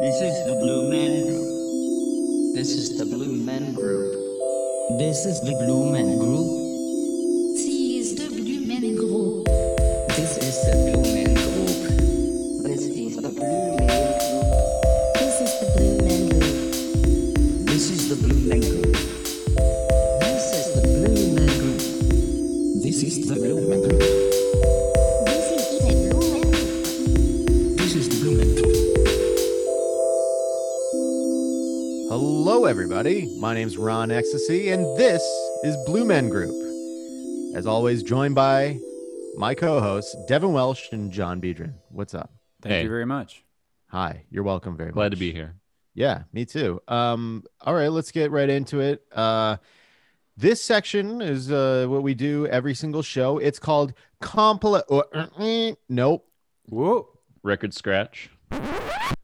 [0.00, 2.54] This is the Blue Man Group.
[2.54, 4.12] This is the Blue Man Group.
[4.96, 6.67] This is the Blue Man Group.
[32.80, 33.36] Everybody.
[33.40, 35.20] My name's Ron Ecstasy, and this
[35.64, 36.54] is Blue Men Group.
[37.56, 38.78] As always, joined by
[39.36, 41.74] my co hosts, Devin Welsh and John Biedron.
[41.88, 42.30] What's up?
[42.62, 42.82] Thank Hey.
[42.84, 43.44] you very much.
[43.88, 44.94] Hi, you're welcome very much.
[44.94, 45.56] Glad to be here.
[45.94, 46.80] Yeah, me too.
[46.86, 49.02] Um, all right, let's get right into it.
[49.10, 49.56] Uh,
[50.36, 53.38] this section is uh, what we do every single show.
[53.38, 53.92] It's called
[54.22, 56.28] compli or uh, nope.
[56.68, 57.08] Whoa.
[57.42, 58.30] Record scratch.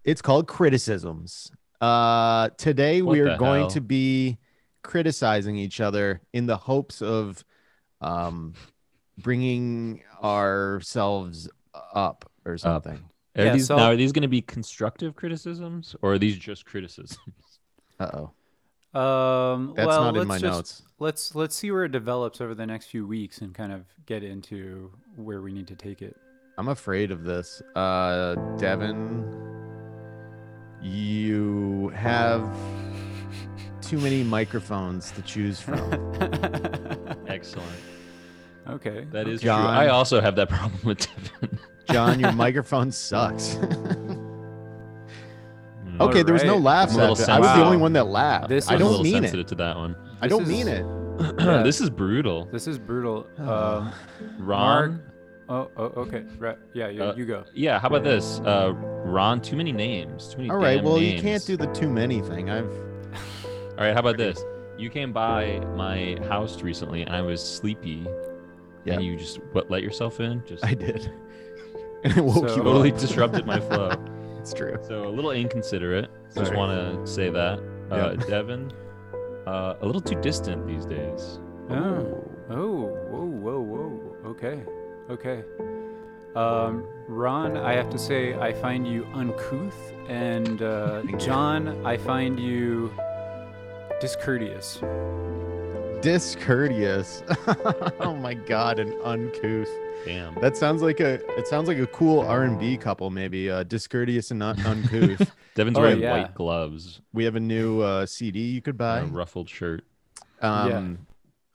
[0.02, 1.52] It's called criticisms.
[1.80, 3.70] Uh, today What we are going hell?
[3.70, 4.38] to be
[4.82, 7.44] criticizing each other in the hopes of
[8.00, 8.54] um,
[9.18, 11.48] bringing ourselves
[11.94, 13.02] up or something.
[13.36, 16.36] Are Yeah, these so- now are these going to be constructive criticisms or are these
[16.38, 17.18] just criticisms?
[18.00, 18.10] Uh
[18.94, 20.82] oh, Um, that's well, not in let's my just- notes.
[20.98, 24.22] Let's let's see where it develops over the next few weeks and kind of get
[24.24, 26.16] into where we need to take it.
[26.58, 27.60] I'm afraid of this.
[27.74, 29.24] Uh, Devin,
[30.84, 32.48] you have
[33.80, 35.78] too many microphones to choose from.
[37.26, 37.68] Excellent.
[38.68, 39.06] okay.
[39.12, 39.62] That is John.
[39.62, 39.70] true.
[39.70, 40.98] I also have that problem with
[41.40, 41.58] Devin.
[41.90, 43.56] John, your microphone sucks.
[45.84, 46.00] Mm.
[46.00, 46.64] okay, there was no Alright.
[46.64, 46.94] laughs.
[46.96, 47.28] I'm a little at.
[47.30, 47.66] I was the sensitive.
[47.66, 48.48] only one that laughed.
[48.48, 49.48] This I I'm a don't little mean sensitive it.
[49.48, 49.94] to that one.
[50.20, 50.86] I don't This mean is- it.
[51.64, 52.46] This is brutal.
[52.46, 53.26] This is brutal.
[53.38, 53.92] Um,
[54.38, 55.00] Ron.
[55.48, 56.24] Oh, oh, okay.
[56.38, 56.58] Right.
[56.72, 57.44] Yeah, you, Uh, you go.
[57.54, 58.40] Yeah, how about this?
[58.40, 60.28] Uh, Ron, too many names.
[60.28, 60.76] Too many All right.
[60.76, 61.14] damn Well, names.
[61.14, 62.50] you can't do the too many thing.
[62.50, 62.70] I've.
[63.76, 64.42] All right, how about this?
[64.78, 68.06] You came by my house recently and I was sleepy.
[68.84, 68.94] Yeah.
[68.94, 70.42] And you just what let yourself in?
[70.46, 71.10] Just I did.
[72.04, 72.98] And it woke So- you totally up.
[72.98, 73.90] disrupted my flow.
[74.38, 74.76] It's true.
[74.82, 76.10] So a little inconsiderate.
[76.34, 76.70] Just want
[77.06, 77.58] to say that.
[77.90, 78.26] Uh, Yeah.
[78.28, 78.70] Devin,
[79.46, 81.40] uh, a little too distant these days.
[81.70, 82.22] Oh.
[82.50, 82.88] Oh.
[83.10, 83.24] Whoa.
[83.24, 83.60] Whoa.
[83.60, 84.16] Whoa.
[84.32, 84.62] Okay.
[85.10, 85.42] Okay.
[86.34, 92.40] Um, Ron, I have to say I find you uncouth, and uh, John, I find
[92.40, 92.92] you
[94.00, 94.80] discourteous.
[96.00, 97.22] Discourteous.
[98.00, 99.68] oh my god, an uncouth.
[100.04, 100.34] Damn.
[100.40, 101.14] That sounds like a.
[101.38, 103.48] It sounds like a cool R and B couple, maybe.
[103.50, 105.30] Uh, discourteous and not uncouth.
[105.54, 106.10] Devin's Oh, wearing yeah.
[106.10, 108.98] white gloves, we have a new uh, CD you could buy.
[109.00, 109.84] a ruffled shirt.
[110.42, 110.98] Um,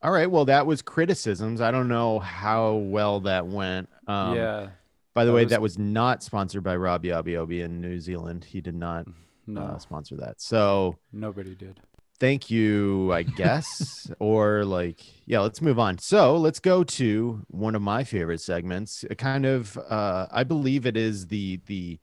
[0.01, 0.29] All right.
[0.31, 1.59] Well, that was criticisms.
[1.61, 3.89] I don't know how well that went.
[4.07, 4.67] Um, yeah.
[5.13, 8.45] By the that way, was- that was not sponsored by Rob Yabiobi in New Zealand.
[8.45, 9.05] He did not
[9.47, 10.39] No, uh, sponsor that.
[10.39, 11.79] So nobody did.
[12.19, 14.09] thank you, I guess.
[14.19, 15.97] or like, yeah, let's move on.
[15.97, 19.03] So let's go to one of my favorite segments.
[19.09, 21.99] A kind of, uh, I believe it is the the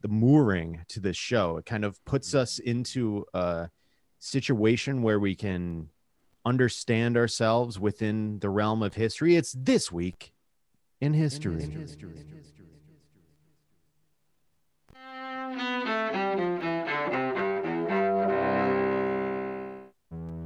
[0.00, 1.58] the mooring to this show.
[1.58, 3.68] It kind of puts us into a
[4.18, 5.90] situation where we can
[6.46, 9.34] understand ourselves within the realm of history.
[9.34, 10.32] It's this week
[11.00, 11.68] in history.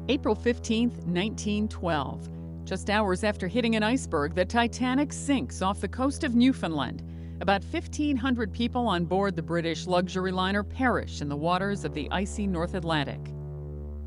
[0.08, 2.28] April 15th, 1912.
[2.64, 7.04] Just hours after hitting an iceberg, the Titanic sinks off the coast of Newfoundland.
[7.40, 12.08] About 1,500 people on board the British luxury liner perish in the waters of the
[12.10, 13.20] icy North Atlantic.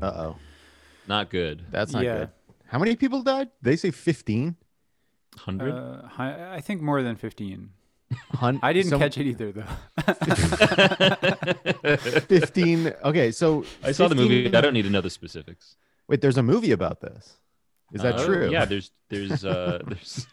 [0.02, 0.36] Uh oh,
[1.06, 1.64] Not good.
[1.70, 2.18] that's not Yeah.
[2.18, 2.28] good.
[2.66, 3.50] How many people died?
[3.62, 4.56] They say fifteen.
[5.36, 5.72] Hundred.
[5.72, 7.70] Uh, I, I think more than 15.
[8.34, 9.64] Hun- I didn't some- catch it either, though.
[12.20, 14.44] 15 okay so I saw the movie.
[14.44, 15.76] 15 I don't need to know the specifics.
[16.08, 17.36] wait there's a movie about this
[17.92, 18.64] is that Uh, true Yeah.
[18.64, 20.26] There's there's uh there's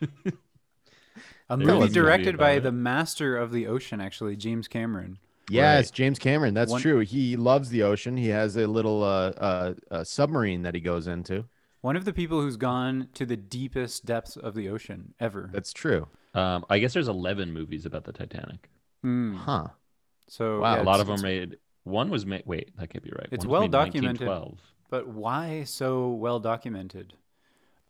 [1.49, 4.69] A movie was a movie directed by about the master of the ocean, actually, James
[4.69, 5.17] Cameron.
[5.49, 5.93] Yes Right.
[5.93, 9.73] james cameron that's One- true he loves the ocean he has a little uh, uh,
[9.89, 11.45] uh submarine that he goes into
[11.81, 15.49] One of the people who's gone to the deepest depths of the ocean ever.
[15.51, 18.69] that's true um I guess there's 11 movies about the Titanic.
[19.01, 19.35] Hmm.
[19.35, 19.67] huh
[20.27, 21.57] So Wow, yeah, a lot of them made.
[21.83, 22.43] One was made.
[22.45, 23.27] Wait, that can't be right.
[23.31, 24.27] It's One well documented.
[24.27, 24.59] 1912.
[24.89, 27.15] But why so well documented?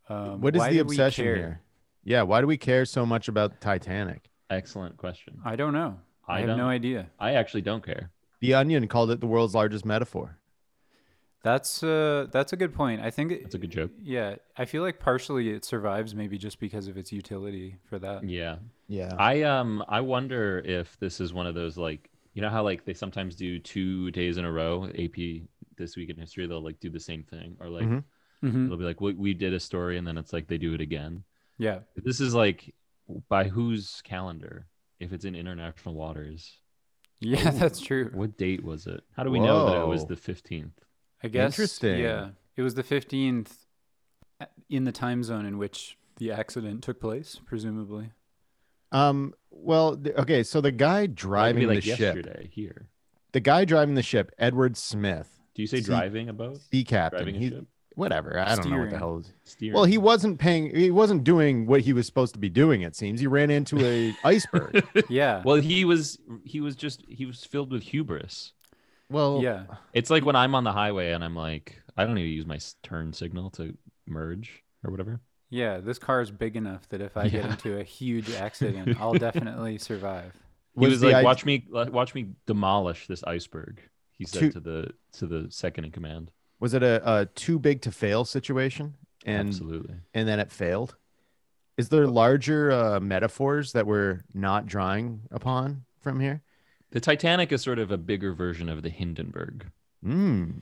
[0.09, 1.62] Um, what is the obsession here
[2.04, 5.39] yeah why do we care so much about titanic Excellent question.
[5.45, 5.97] I don't know.
[6.31, 6.68] I, I have no don't.
[6.80, 7.07] idea.
[7.19, 8.12] I actually don't care.
[8.39, 10.38] the onion called it the world's largest metaphor
[11.44, 13.01] That's uh, that's a good point.
[13.01, 13.92] I think it- That's a good joke.
[14.01, 18.24] Yeah, I feel like partially it survives maybe just because of its utility for that.
[18.24, 18.57] Yeah.
[18.88, 22.63] yeah I um I wonder if this is one of those like You know how
[22.63, 25.18] like they sometimes do two days in a row, AP
[25.78, 28.04] this week in history, they'll like do the same thing, or like Mhm.
[28.44, 28.66] Mhm.
[28.66, 30.81] it'll be like we, we did a story, and then it's like they do it
[30.81, 31.24] again.
[31.57, 31.80] Yeah.
[31.95, 32.74] This is like
[33.30, 34.68] by whose calendar?
[35.01, 36.57] If it's in international waters,
[37.19, 38.09] Yeah, that's true.
[38.13, 39.01] what date was it?
[39.18, 40.80] How do we know that it was the fifteenth?
[41.24, 41.53] I guess.
[41.53, 42.00] Interesting.
[42.00, 42.30] Yeah.
[42.56, 43.51] It was the 15th
[44.69, 48.12] in the time zone in which the accident took place, presumably.
[48.92, 49.33] Um.
[49.50, 50.44] Well, th- okay.
[50.44, 52.89] So the guy driving like the ship, yesterday here.
[53.33, 56.59] the guy driving the ship, Edward Smith, Do you say See- driving a boat?
[56.71, 57.19] sea captain.
[57.24, 57.65] Driving a He, ship?
[57.95, 58.38] Whatever.
[58.39, 59.17] I don't know what the hell.
[59.19, 59.31] Is.
[59.43, 59.73] Steering.
[59.75, 60.73] Well, he wasn't paying.
[60.75, 62.81] He wasn't doing what he was supposed to be doing.
[62.81, 64.85] It seems he ran into a iceberg.
[65.09, 65.41] Yeah.
[65.45, 68.53] well, he was he was just he was filled with hubris.
[69.09, 69.63] Well, yeah.
[69.93, 72.59] It's like when I'm on the highway and I'm like, I don't even use my
[72.81, 73.77] turn signal to
[74.07, 75.19] merge or whatever.
[75.49, 75.79] Yeah.
[75.79, 79.77] This car is big enough that if I get into a huge accident, I'll definitely
[79.79, 80.31] survive.
[80.79, 83.81] He was, the like, i- watch me watch me demolish this iceberg.
[84.17, 86.31] He said Two- to the to the second in command.
[86.61, 88.93] Was it a, a too big to fail situation?
[89.25, 89.95] And Absolutely.
[90.13, 90.95] and then it failed.
[91.77, 96.41] Is there larger uh, metaphors that we're not drawing upon from here?
[96.91, 99.67] The Titanic is sort of a bigger version of the Hindenburg.
[100.05, 100.61] Mm.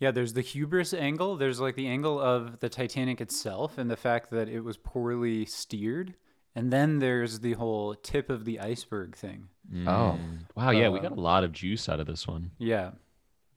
[0.00, 1.36] Yeah, there's the hubris angle.
[1.36, 5.44] There's like the angle of the Titanic itself and the fact that it was poorly
[5.46, 6.14] steered.
[6.56, 9.48] And then there's the whole tip of the iceberg thing.
[9.86, 10.18] Oh.
[10.20, 10.38] Mm.
[10.54, 10.70] wow!
[10.70, 12.50] Yeah, we Uh, got a lot of juice out of this one.
[12.58, 12.90] Yeah.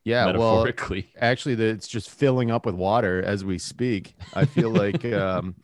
[0.07, 0.65] Yeah, well,
[1.19, 4.15] actually, the, it's just filling up with water as we speak.
[4.33, 5.56] I feel like, um,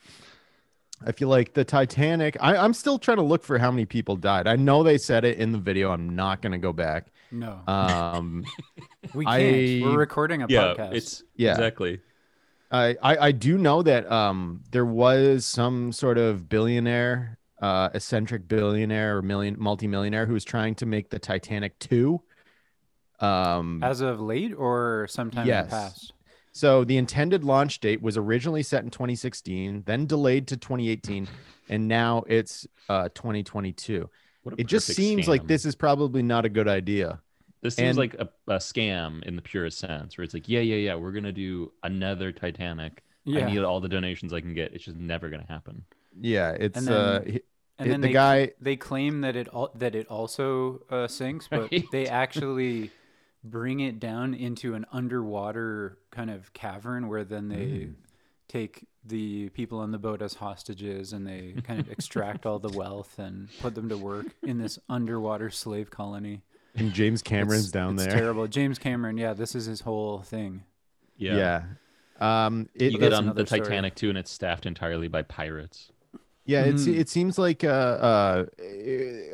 [1.05, 2.35] I feel like the Titanic.
[2.41, 4.45] I, I'm still trying to look for how many people died.
[4.45, 5.91] I know they said it in the video.
[5.91, 7.07] I'm not going to go back.
[7.31, 7.61] No.
[7.67, 8.43] Um,
[9.13, 9.37] we can't.
[9.37, 10.93] I- We're recording a yeah, podcast.
[10.93, 11.51] it's Yeah.
[11.51, 12.01] exactly.
[12.69, 18.47] I, I I do know that um there was some sort of billionaire, uh, eccentric
[18.49, 22.21] billionaire or million multimillionaire who was trying to make the Titanic two.
[23.23, 26.13] Um, as of late or sometime in the past.
[26.51, 31.27] so the intended launch date was originally set in 2016, then delayed to 2018,
[31.69, 34.09] and now it's uh 2022.
[34.43, 37.21] What a It just perfect seems like this is probably not a good idea.
[37.61, 40.59] This seems and- like a, a scam in the purest sense, where it's like, yeah,
[40.59, 43.03] yeah, yeah, we're gonna do another Titanic.
[43.23, 43.47] Yeah.
[43.47, 44.73] I need all the donations I can get.
[44.73, 45.85] It's just never gonna happen.
[46.19, 47.41] Yeah, it's And then- uh he-
[47.79, 51.07] And it- then the they, guy they claim that it al- that it also uh,
[51.07, 51.85] sinks, but Right.
[51.93, 52.91] they actually
[53.43, 57.55] bring it down into an underwater kind of cavern where then they
[57.87, 57.93] Mm.
[58.47, 62.69] take the people on the boat as hostages and they kind of extract all the
[62.77, 66.41] wealth and put them to work in this underwater slave colony.
[66.75, 68.15] and James Cameron's It's- down it's there.
[68.17, 68.47] Terrible.
[68.47, 70.63] James Cameron, yeah, this is his whole thing.
[71.17, 71.35] Yeah.
[71.37, 72.45] Yeah.
[72.45, 73.61] Um it, you get on the another story.
[73.61, 75.91] Titanic too, and it's staffed entirely by pirates.
[76.45, 76.97] Yeah, it's Mhm.
[76.99, 78.45] it seems like uh, uh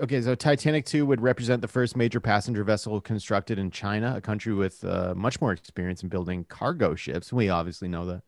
[0.03, 4.21] okay, so Titanic 2 would represent the first major passenger vessel constructed in China, a
[4.21, 7.33] country with uh, much more experience in building cargo ships.
[7.33, 8.21] We obviously know that.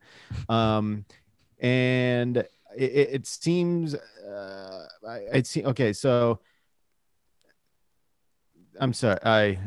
[0.52, 1.04] Um
[1.60, 2.38] and
[2.76, 6.40] it, it seems uh I- it okay, so
[8.80, 9.18] I'm sorry.
[9.24, 9.58] I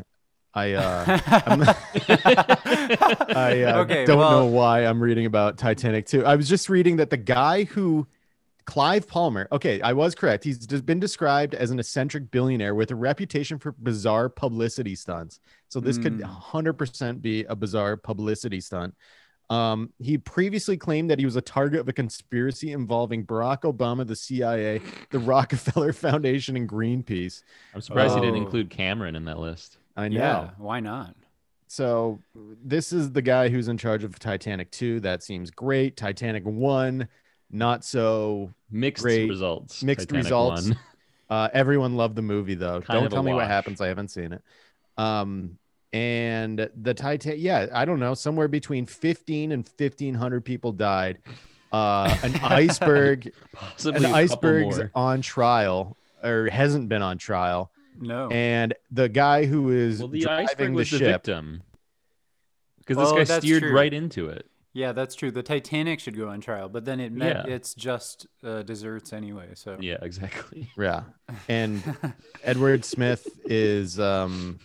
[0.53, 1.61] I uh I'm
[3.29, 6.25] uh, okay, don't well, know why I'm reading about Titanic 2.
[6.25, 8.07] I was just reading that the guy who
[8.65, 10.43] Clive Palmer, okay, I was correct.
[10.43, 15.39] He's been described as an eccentric billionaire with a reputation for bizarre publicity stunts.
[15.69, 16.23] So this could Mm.
[16.23, 18.95] 100% be a bizarre publicity stunt.
[19.51, 24.05] Um, he previously claimed that he was a target of a conspiracy involving Barack Obama,
[24.07, 27.43] the CIA, the Rockefeller Foundation, and Greenpeace.
[27.75, 28.45] I'm surprised he didn't Oh.
[28.45, 29.77] include Cameron in that list.
[29.95, 30.17] I know.
[30.17, 31.15] Yeah, why not?
[31.67, 34.99] So this is the guy who's in charge of Titanic 2.
[35.01, 35.95] That seems great.
[35.97, 37.07] Titanic 1,
[37.51, 38.53] not so.
[38.71, 39.29] Mixed Great.
[39.29, 39.83] results.
[39.83, 40.71] Mixed Titanic results.
[41.27, 42.81] Uh, everyone loved the movie though.
[42.81, 43.81] Kind Don't tell me what happens.
[43.81, 44.43] I haven't seen it.
[44.95, 45.57] Um,
[45.91, 48.13] and the Titanic, yeah, I don't know.
[48.13, 51.17] Somewhere between 15 and 1500 people died.
[51.71, 54.91] Uh, an iceberg, Possibly an a iceberg's more.
[54.93, 57.71] on trial or hasn't been on trial.
[57.99, 58.29] No.
[58.29, 61.63] And the guy who is Well, the driving iceberg the was the ship, victim.
[62.85, 63.73] Because Oh, this guy steered true.
[63.73, 64.45] right into it.
[64.75, 65.31] Yeah, that's true.
[65.31, 67.55] The Titanic should go on trial, but then it meant Yeah.
[67.55, 69.49] it's just uh, desserts anyway.
[69.55, 70.69] So Yeah, exactly.
[70.77, 71.03] Yeah.
[71.49, 71.81] And
[72.43, 74.59] Edward Smith is um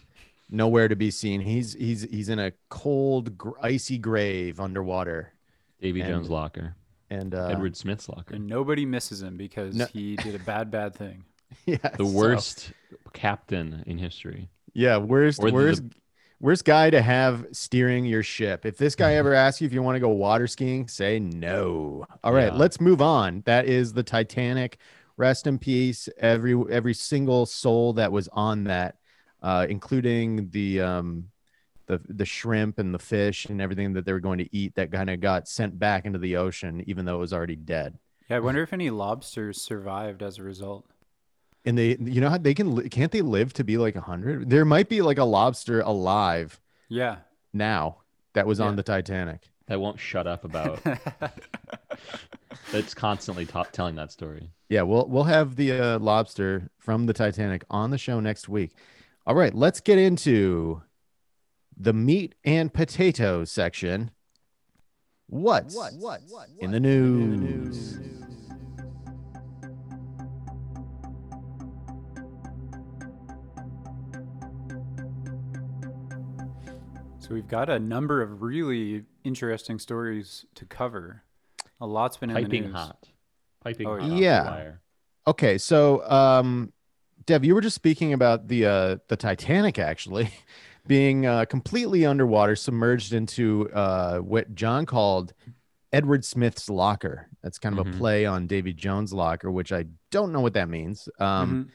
[0.50, 1.40] nowhere to be seen.
[1.40, 5.32] He's he's he's in a cold gr- icy grave underwater.
[5.80, 6.74] Davy And- Jones' locker.
[7.08, 8.34] And uh Edward Smith's locker.
[8.34, 9.86] and nobody misses him because No.
[9.86, 11.24] he did a bad, bad thing.
[11.66, 12.72] yeah, The so- worst
[13.12, 14.48] captain in history.
[14.74, 15.90] yeah, worst or the-
[16.40, 18.64] worst worst guy to have steering your ship.
[18.66, 22.06] If this guy ever asks you if you want to go water skiing, say no.
[22.24, 22.58] All right, Yeah.
[22.58, 23.42] let's move on.
[23.46, 24.78] That is the Titanic.
[25.16, 28.96] Rest in peace every every single soul that was on that
[29.42, 31.28] uh, including the um,
[31.86, 34.90] the the shrimp and the fish and everything that they were going to eat that
[34.90, 37.98] kind of got sent back into the ocean, even though it was already dead.
[38.30, 40.86] Yeah, I wonder if any lobsters survived as a result.
[41.64, 44.48] And they, you know how they can can't they live to be like a hundred?
[44.48, 47.16] There might be like a lobster alive Yeah.
[47.52, 47.98] now
[48.32, 49.50] that was on the Titanic.
[49.66, 50.80] That won't shut up about.
[52.72, 54.50] That's constantly ta- telling that story.
[54.68, 58.72] Yeah, we'll we'll have the uh, lobster from the Titanic on the show next week.
[59.26, 60.82] All right, let's get into
[61.76, 64.10] the meat and potatoes section.
[65.26, 65.76] What's
[66.60, 67.98] in the news?
[77.30, 81.22] So we've got a number of really interesting stories to cover.
[81.80, 82.72] A lot's been in the Piping news.
[82.74, 83.06] hot.
[83.62, 84.18] Piping Oh, hot.
[84.18, 84.72] yeah.
[85.28, 86.72] Okay, so um,
[87.26, 90.28] Dev, you were just speaking about the uh, the Titanic actually
[90.88, 95.32] being uh, completely underwater, submerged into uh, what John called
[95.92, 97.28] Edward Smith's locker.
[97.44, 97.96] That's kind of a Mhm.
[97.98, 101.08] play on Davy Jones' locker, which I don't know what that means.
[101.20, 101.68] Um,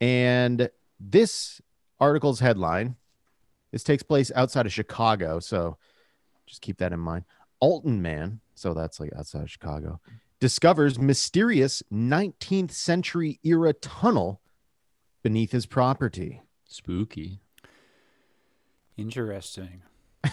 [0.00, 0.04] Mhm.
[0.04, 1.60] And this
[2.00, 2.96] article's headline
[3.72, 5.40] this takes place outside of Chicago.
[5.40, 5.76] So
[6.46, 7.24] just keep that in mind.
[7.60, 10.00] Alton man, so that's like outside of Chicago,
[10.40, 14.40] discovers mysterious 19th century era tunnel
[15.22, 16.40] beneath his property.
[16.64, 17.40] Spooky.
[18.96, 19.82] Interesting.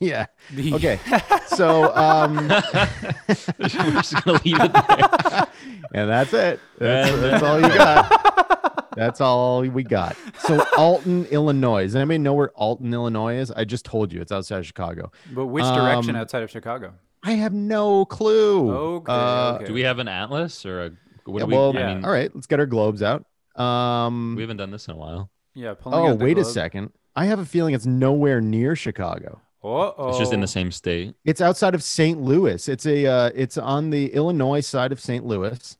[0.00, 0.26] Yeah.
[0.56, 1.00] Okay.
[1.48, 2.36] So, um,
[3.58, 5.46] We're just gonna leave it there.
[5.92, 6.60] and that's it.
[6.78, 8.67] That's, that's all you got.
[8.98, 10.16] That's all we got.
[10.40, 11.84] So Alton, Illinois.
[11.84, 13.50] Does anybody know where Alton, Illinois is?
[13.52, 15.12] I just told you it's outside of Chicago.
[15.32, 16.94] But which direction Um, outside of Chicago?
[17.22, 18.70] I have no clue.
[18.70, 19.64] Okay, Uh, okay.
[19.66, 20.90] Do we have an atlas or a?
[21.24, 23.24] What yeah, do we, well, I mean, all right, let's get our globes out.
[23.54, 25.30] Um, we haven't done this in a while.
[25.54, 25.74] Yeah.
[25.74, 26.92] Pulling oh, out the wait a second.
[27.16, 29.40] I have a feeling it's nowhere near Chicago.
[29.64, 30.08] Uh-oh.
[30.10, 31.16] It's just in the same state.
[31.24, 32.20] It's outside of St.
[32.20, 32.68] Louis.
[32.68, 35.26] It's a uh, it's on the Illinois side of St.
[35.26, 35.76] Louis.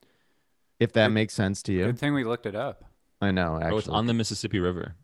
[0.81, 1.85] If that Good- makes sense to you.
[1.87, 2.85] Good thing we looked it up.
[3.21, 3.73] I know, actually.
[3.75, 4.95] Oh, it's on the Mississippi River.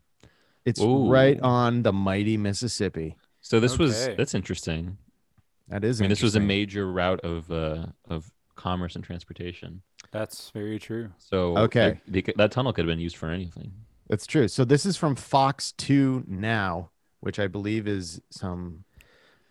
[0.63, 1.09] It's Ooh.
[1.09, 3.17] right on the mighty Mississippi.
[3.41, 4.97] So this was that's interesting.
[5.67, 9.81] That is I mean, this was a major route of uh, of commerce and transportation.
[10.11, 11.11] That's very true.
[11.17, 11.99] So Okay.
[12.07, 13.71] it- they that tunnel could have been used for anything.
[14.07, 14.47] That's true.
[14.47, 16.91] So this is from Fox 2 Now,
[17.21, 18.83] which I believe is some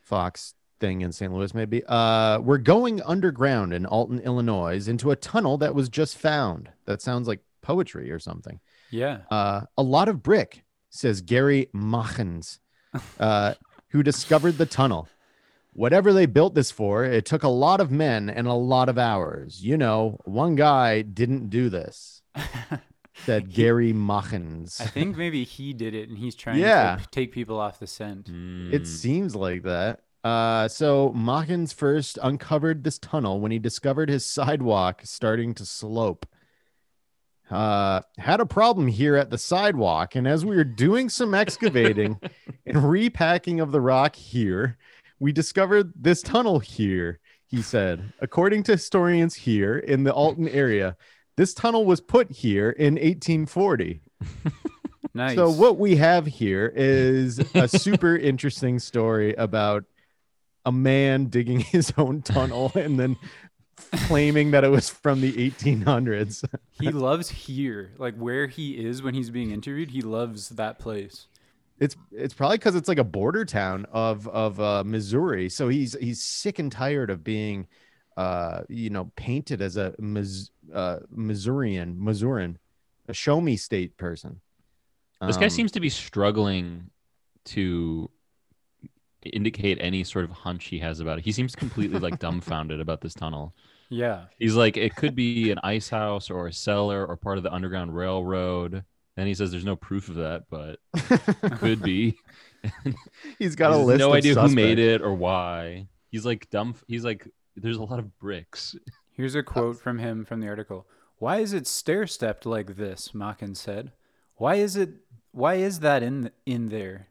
[0.01, 1.33] Fox thing in St.
[1.33, 1.83] Louis, maybe.
[1.87, 6.71] Uh, we're going underground in Alton, Illinois, into a tunnel that was just found.
[6.85, 8.61] That sounds like poetry or something.
[8.91, 9.19] Yeah.
[9.31, 12.59] Uh, a lot of brick, says Gary Machens,
[13.19, 13.55] uh,
[13.89, 15.09] who discovered the tunnel.
[15.73, 18.97] Whatever they built this for, it took a lot of men and a lot of
[18.97, 19.65] hours.
[19.65, 22.23] You know, one guy didn't do this,
[23.25, 24.81] said Gary Machens.
[24.81, 26.97] I think maybe he did it and he's trying Yeah.
[27.03, 28.29] to take people off the scent.
[28.29, 28.87] It Mm.
[28.87, 30.01] seems like that.
[30.23, 36.25] Uh, so Machens first uncovered this tunnel when he discovered his sidewalk starting to slope.
[37.51, 42.19] Uh, had a problem here at the sidewalk, and as we were doing some excavating
[42.67, 44.79] and repacking of the rock here,
[45.19, 47.21] we discovered this tunnel here.
[47.47, 50.97] He said, according to historians here in the Alton area,
[51.37, 54.01] this tunnel was put here in 1840.
[55.15, 55.37] Nice.
[55.37, 59.85] So what we have here is a super interesting story about
[60.65, 63.17] a man digging his own tunnel and then
[64.07, 66.45] claiming that it was from the 1800s.
[66.71, 69.91] he loves here, like where he is when he's being interviewed.
[69.91, 71.27] He loves that place.
[71.81, 75.49] It's it's probably because it's like a border town of of uh, Missouri.
[75.49, 77.67] So he's he's sick and tired of being,
[78.17, 82.59] uh, you know, painted as a Mis- uh, Missourian, Missourian,
[83.09, 84.41] a show me state person.
[85.27, 86.91] This guy Um, seems to be struggling
[87.47, 88.09] to
[89.33, 91.25] indicate any sort of hunch he has about it.
[91.25, 93.55] He seems completely like dumbfounded about this tunnel.
[93.91, 94.25] Yeah.
[94.39, 97.53] He's like, it could be an ice house or a cellar or part of the
[97.53, 98.83] Underground Railroad.
[99.15, 100.79] Then he says there's no proof of that, but
[101.59, 102.17] could be.
[103.39, 103.99] he's got a He list.
[103.99, 105.87] no of idea who made it or why.
[106.11, 106.75] He's like dumb.
[106.89, 108.75] He's like, there's a lot of bricks.
[109.13, 110.87] Here's a quote from him from the article.
[111.19, 113.15] Why is it stair stepped like this?
[113.15, 113.93] Machen said.
[114.37, 114.91] Why is it?
[115.31, 117.09] Why is that in in there?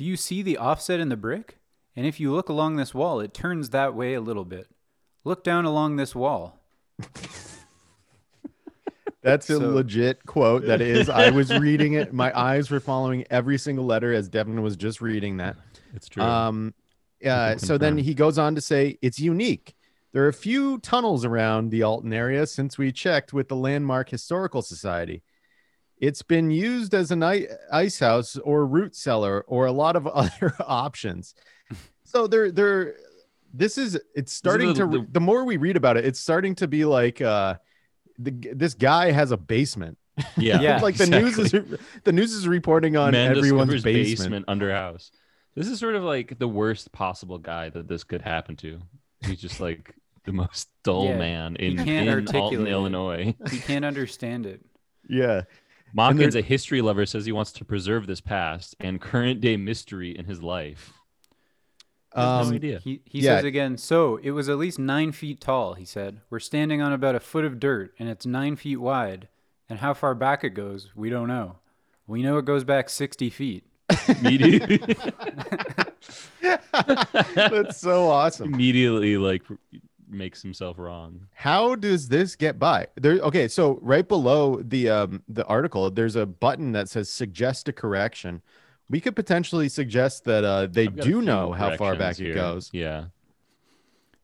[0.00, 1.58] Do you see the offset in the brick?
[1.94, 4.66] And if you look along this wall, it turns that way a little bit.
[5.24, 6.58] Look down along this wall.
[9.22, 10.64] That's a So- legit quote.
[10.64, 12.14] That is, I was reading it.
[12.14, 15.56] My eyes were following every single letter as Devin was just reading that.
[15.94, 16.22] It's true.
[16.22, 16.72] Um,
[17.22, 19.74] uh, so then he goes on to say it's unique.
[20.14, 24.08] There are a few tunnels around the Alton area since we checked with the Landmark
[24.08, 25.22] Historical Society.
[26.00, 30.54] It's been used as an ice house or root cellar or a lot of other
[30.66, 31.34] options.
[32.04, 32.96] So they're they're
[33.52, 36.54] this is it's starting the- to the- the more we read about it, it's starting
[36.56, 37.54] to be like uh
[38.18, 39.96] the, this guy has a basement.
[40.36, 41.52] Yeah, Yeah, like the news is
[42.04, 44.44] the news is reporting on Man everyone's discovers basement.
[44.48, 45.10] under house.
[45.54, 48.80] This is sort of like the worst possible guy that this could happen to.
[49.24, 52.70] He's just like the most dull Yeah, man he in, can't in Alton, it.
[52.70, 53.34] Illinois.
[53.50, 54.60] He can't understand it.
[55.08, 55.42] Yeah.
[55.96, 59.56] Machens, they're- a history lover, says he wants to preserve this past and current day
[59.56, 60.92] mystery in his life.
[62.14, 62.80] He Um, no idea.
[62.80, 63.36] He, he Yeah.
[63.36, 66.20] says again, so it was at least nine feet tall, he said.
[66.28, 69.28] We're standing on about a foot of dirt, and it's nine feet wide.
[69.68, 71.58] And how far back it goes, we don't know.
[72.08, 73.64] We know it goes back 60 feet.
[74.08, 74.78] Immediately,
[77.34, 78.52] That's so awesome.
[78.54, 79.42] immediately like
[80.10, 81.26] makes himself wrong.
[81.34, 82.88] How does this get by?
[82.96, 87.68] There okay, so right below the um the article, there's a button that says suggest
[87.68, 88.42] a correction.
[88.88, 92.16] We could potentially suggest that uh they I've got a do know how far back
[92.16, 92.32] here.
[92.32, 92.70] it goes.
[92.72, 93.06] Yeah.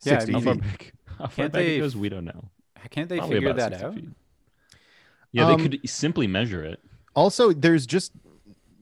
[0.05, 0.63] Yeah, I 60 How far feet.
[0.63, 0.93] back?
[1.07, 2.51] How far Can't back they it goes, we don't know.
[2.91, 3.95] Can't they Probably figure that out?
[3.95, 4.09] feet.
[5.33, 6.81] Yeah, Um, they could simply measure it.
[7.15, 8.13] Also, there's just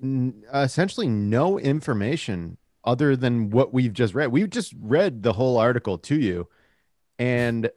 [0.03, 4.31] n- essentially no information other than what we've just read.
[4.33, 6.49] We've just read the whole article to you,
[7.19, 7.71] and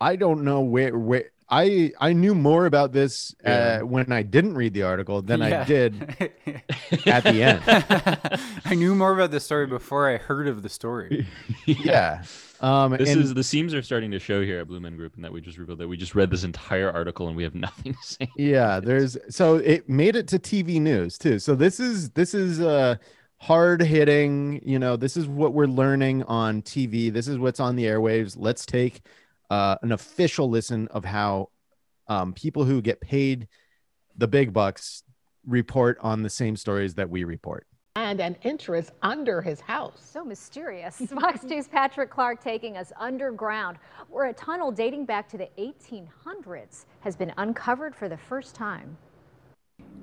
[0.00, 3.80] I don't know where where I I knew more about this Yeah.
[3.82, 5.94] uh, when I didn't read the article than I did
[7.06, 7.62] at the end.
[8.64, 11.26] I knew more about the story before I heard of the story.
[11.66, 12.22] yeah.
[12.60, 15.14] Um, This and is the seams are starting to show here at Blue Men Group,
[15.14, 17.54] and that we just revealed that we just read this entire article and we have
[17.54, 18.28] nothing to say.
[18.36, 21.38] yeah, there's so it made it to TV news too.
[21.38, 22.96] So this is this is uh
[23.40, 27.12] hard hitting, you know, this is what we're learning on TV.
[27.12, 28.36] This is what's on the airwaves.
[28.38, 29.00] Let's take
[29.50, 31.48] uh an official listen of how
[32.08, 33.48] um people who get paid
[34.16, 35.02] the big bucks
[35.46, 37.66] report on the same stories that we report.
[37.96, 39.98] and an entrance under his house.
[40.12, 40.96] So mysterious.
[41.20, 46.84] Fox News' Patrick Clark taking us underground, where a tunnel dating back to the 1800s
[47.00, 48.96] has been uncovered for the first time.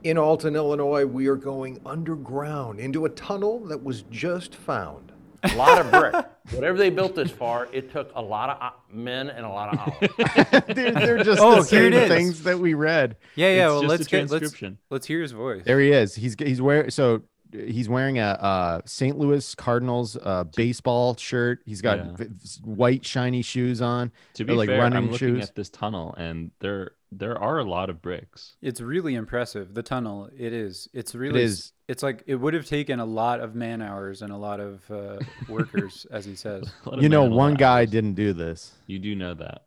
[0.04, 5.12] In Alton, Illinois, we are going underground into a tunnel that was just found.
[5.44, 6.26] A lot of brick.
[6.54, 9.74] Whatever they built this far, it took a lot of uh, men and a lot
[9.74, 10.64] of hours.
[10.76, 13.16] they're, they're just Oh, the same things that we read.
[13.36, 13.66] Yeah, yeah.
[13.66, 15.64] It's well, just let's a get let's, let's hear his voice.
[15.66, 16.16] There he is.
[16.16, 19.18] He's he's wearing so he's wearing a uh, St.
[19.18, 21.62] Louis Cardinals uh, baseball shirt.
[21.66, 22.16] He's got Yeah.
[22.16, 24.12] v- v- white shiny shoes on.
[24.36, 25.50] To be like fair, running I'm looking shoes.
[25.50, 28.56] at this tunnel, and there there are a lot of bricks.
[28.62, 29.74] It's really impressive.
[29.74, 30.88] The tunnel, it is.
[30.94, 31.44] It's really.
[31.44, 31.72] s- is.
[31.88, 34.90] It's like it would have taken a lot of man hours and a lot of
[34.92, 36.64] uh, workers, as he says.
[36.86, 38.74] A lot of You know, man and one guy didn't do this.
[38.88, 39.66] You do know that.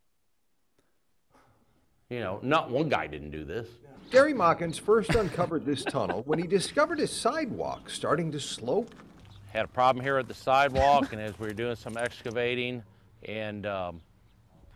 [2.10, 3.68] You know, not one guy didn't do this.
[4.10, 8.94] Gary Machens first uncovered this tunnel when he discovered his sidewalk starting to slope.
[9.52, 12.82] Had a problem here at the sidewalk, and as we were doing some excavating
[13.24, 14.00] and um,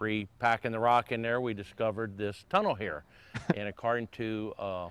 [0.02, 3.04] repacking the rock in there, we discovered this tunnel here.
[3.56, 4.88] and according to uh,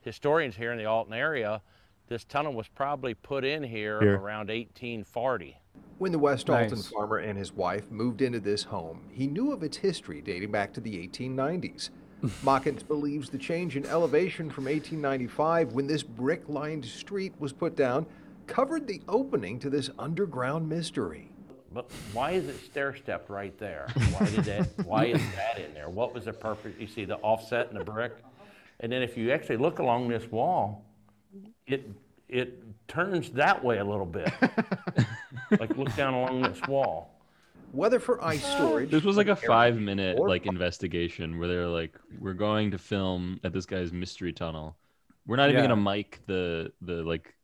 [0.00, 1.60] historians here in the Alton area,
[2.08, 4.16] this tunnel was probably put in here, Here.
[4.16, 5.56] around 1840.
[5.98, 9.62] When the West Alton farmer and his wife moved into this home, he knew of
[9.62, 11.90] its history dating back to the 1890s.
[12.42, 17.76] Machens believes the change in elevation from 1895, when this brick lined street was put
[17.76, 18.06] down,
[18.46, 21.30] covered the opening to this underground mystery.
[21.74, 23.88] But why is it stair stepped right there?
[24.16, 24.86] Why did that?
[24.86, 25.88] Why is that in there?
[25.88, 26.72] What was the purpose?
[26.78, 28.12] You see the offset in the brick,
[28.80, 30.84] and then if you actually look along this wall,
[31.66, 31.90] it
[32.28, 34.30] it turns that way a little bit.
[35.58, 37.10] like look down along this wall.
[37.72, 41.66] Whether for ice storage, This was like a five minute or- like investigation where they're
[41.66, 44.76] like, we're going to film at this guy's mystery tunnel.
[45.26, 45.70] We're not even Yeah.
[45.70, 47.34] gonna mic the the like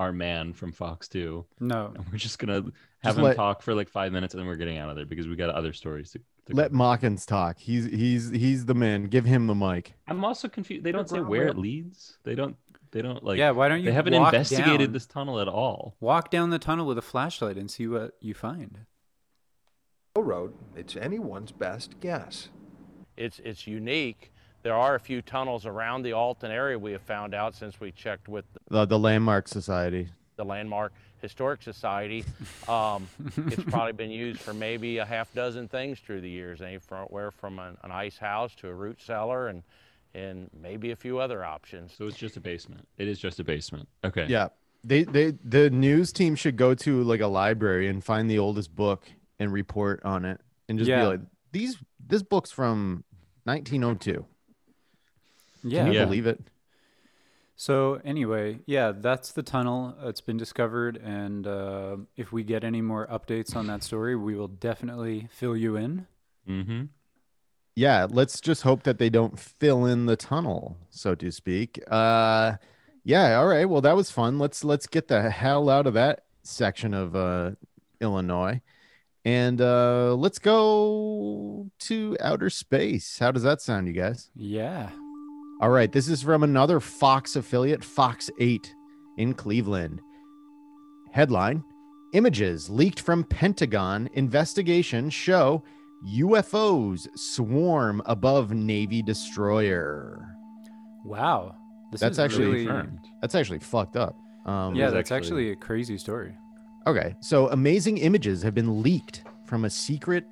[0.00, 1.44] our man from Fox Two.
[1.60, 1.92] No.
[1.94, 2.64] And we're just gonna
[3.04, 5.04] have him let- talk for like five minutes and then we're getting out of there
[5.06, 6.82] because we got other stories to, to Let cover.
[6.82, 7.58] Machens talk.
[7.58, 9.04] He's he's he's the man.
[9.04, 9.92] Give him the mic.
[10.08, 10.84] I'm also confused.
[10.84, 12.16] They don't say where it leads.
[12.24, 12.56] They don't
[12.92, 14.92] they don't like Yeah, why don't you they haven't investigated down?
[14.92, 15.94] this tunnel at all.
[16.00, 18.86] Walk down the tunnel with a flashlight and see what you find.
[20.16, 22.48] Road, it's anyone's best guess.
[23.16, 24.32] It's it's unique.
[24.62, 27.92] There are a few tunnels around the Alton area we have found out since we
[27.92, 30.08] checked with The the Landmark Society.
[30.36, 30.92] the Landmark
[31.22, 32.24] Historic Society.
[32.68, 37.30] Um, it's probably been used for maybe a half dozen things through the years, anywhere
[37.30, 39.62] from an, an ice house to a root cellar and
[40.12, 41.92] and maybe a few other options.
[41.96, 42.86] So it's just a basement.
[42.98, 43.88] It is just a basement.
[44.04, 44.26] Okay.
[44.28, 44.48] Yeah.
[44.82, 48.74] They they the news team should go to like a library and find the oldest
[48.74, 49.04] book
[49.38, 51.02] and report on it and just Yeah.
[51.02, 51.20] be like
[51.52, 53.04] these this book's from
[53.44, 54.24] 1902.
[55.62, 55.84] Yeah.
[55.84, 56.04] Can you Yeah.
[56.04, 56.40] believe it?
[57.56, 59.94] So anyway, yeah, that's the tunnel.
[60.02, 64.34] It's been discovered, and uh, if we get any more updates on that story, we
[64.34, 66.06] will definitely fill you in.
[66.48, 66.84] Mm-hmm.
[67.76, 72.54] yeah let's just hope that they don't fill in the tunnel so to speak uh
[73.04, 76.24] yeah all right well that was fun let's let's get the hell out of that
[76.42, 77.52] section of uh
[78.00, 78.60] illinois
[79.24, 84.90] and uh let's go to outer space how does that sound you guys Yeah.
[85.60, 88.74] All right this is from another fox affiliate fox 8
[89.18, 90.00] in cleveland
[91.12, 91.62] headline
[92.12, 95.62] images leaked from pentagon investigation show
[96.16, 100.26] ufos swarm above navy destroyer
[101.02, 101.54] Wow.
[101.90, 102.98] This That's is actually really, confirmed.
[103.22, 106.34] that's actually fucked up um yeah, that's actually- actually a crazy story.
[106.86, 110.24] Okay, so amazing images have been leaked from a secret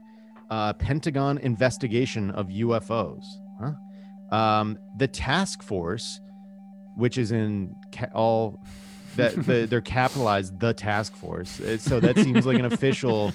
[0.50, 3.24] uh, Pentagon investigation of UFOs.
[3.60, 3.72] Huh?
[4.30, 6.20] Um, the task force,
[6.96, 8.62] which is in ca- all
[9.16, 11.60] that the, they're capitalized, the task force.
[11.78, 13.32] So that seems like an official.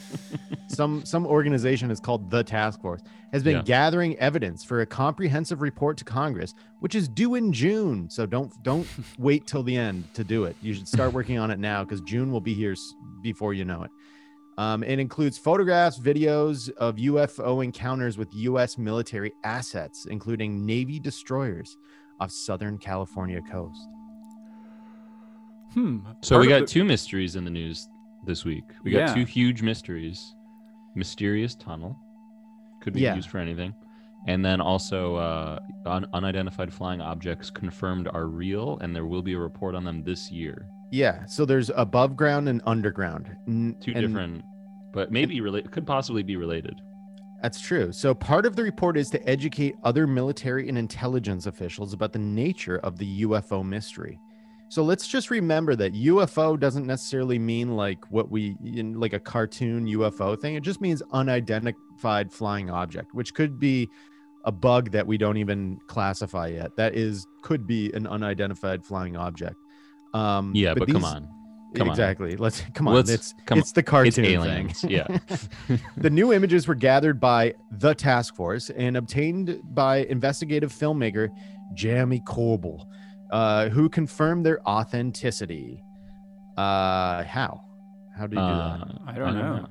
[0.67, 3.01] Some some organization is called the task force
[3.31, 3.61] has been Yeah.
[3.63, 8.07] gathering evidence for a comprehensive report to Congress, which is due in June.
[8.09, 10.55] So don't don't wait till the end to do it.
[10.61, 12.75] You should start working on it now because June will be here
[13.23, 13.91] before you know it.
[14.57, 18.77] Um, it includes photographs, videos of UFO encounters with U.S.
[18.77, 21.75] military assets, including Navy destroyers
[22.19, 23.87] off Southern California coast.
[25.73, 25.99] Hmm.
[26.21, 27.87] So part we got the- two mysteries in the news
[28.25, 28.63] this week.
[28.83, 29.07] We Yeah.
[29.07, 30.35] got two huge mysteries.
[30.95, 31.97] Mysterious tunnel
[32.81, 33.15] could be Yeah.
[33.15, 33.73] used for anything.
[34.27, 39.33] And then also uh, un- unidentified flying objects confirmed are real, and there will be
[39.33, 40.67] a report on them this year.
[40.93, 43.35] Yeah, so there's above ground and underground.
[43.47, 44.43] N- Two and different,
[44.93, 45.71] but maybe related.
[45.71, 46.79] Could possibly be related.
[47.41, 47.91] That's true.
[47.91, 52.19] So part of the report is to educate other military and intelligence officials about the
[52.19, 54.19] nature of the UFO mystery.
[54.69, 59.19] So let's just remember that UFO doesn't necessarily mean like what we in like a
[59.19, 60.53] cartoon UFO thing.
[60.53, 63.89] It just means unidentified flying object, which could be
[64.45, 66.75] a bug that we don't even classify yet.
[66.75, 69.55] That is could be an unidentified flying object.
[70.13, 71.27] Um, Yeah, but, come these- on,
[71.75, 71.91] come on.
[71.93, 72.35] exactly.
[72.35, 72.93] Let's come on.
[72.95, 74.81] Let's- it's come it's the It's cartoon aliens.
[74.81, 74.89] thing.
[74.91, 75.07] Yeah.
[75.97, 81.29] the new images were gathered by the task force and obtained by investigative filmmaker
[81.73, 82.85] Jeremy Corbell,
[83.31, 85.83] uh, who confirmed their authenticity.
[86.57, 87.61] Uh, how?
[88.15, 89.67] How did he do Uh, I don't know.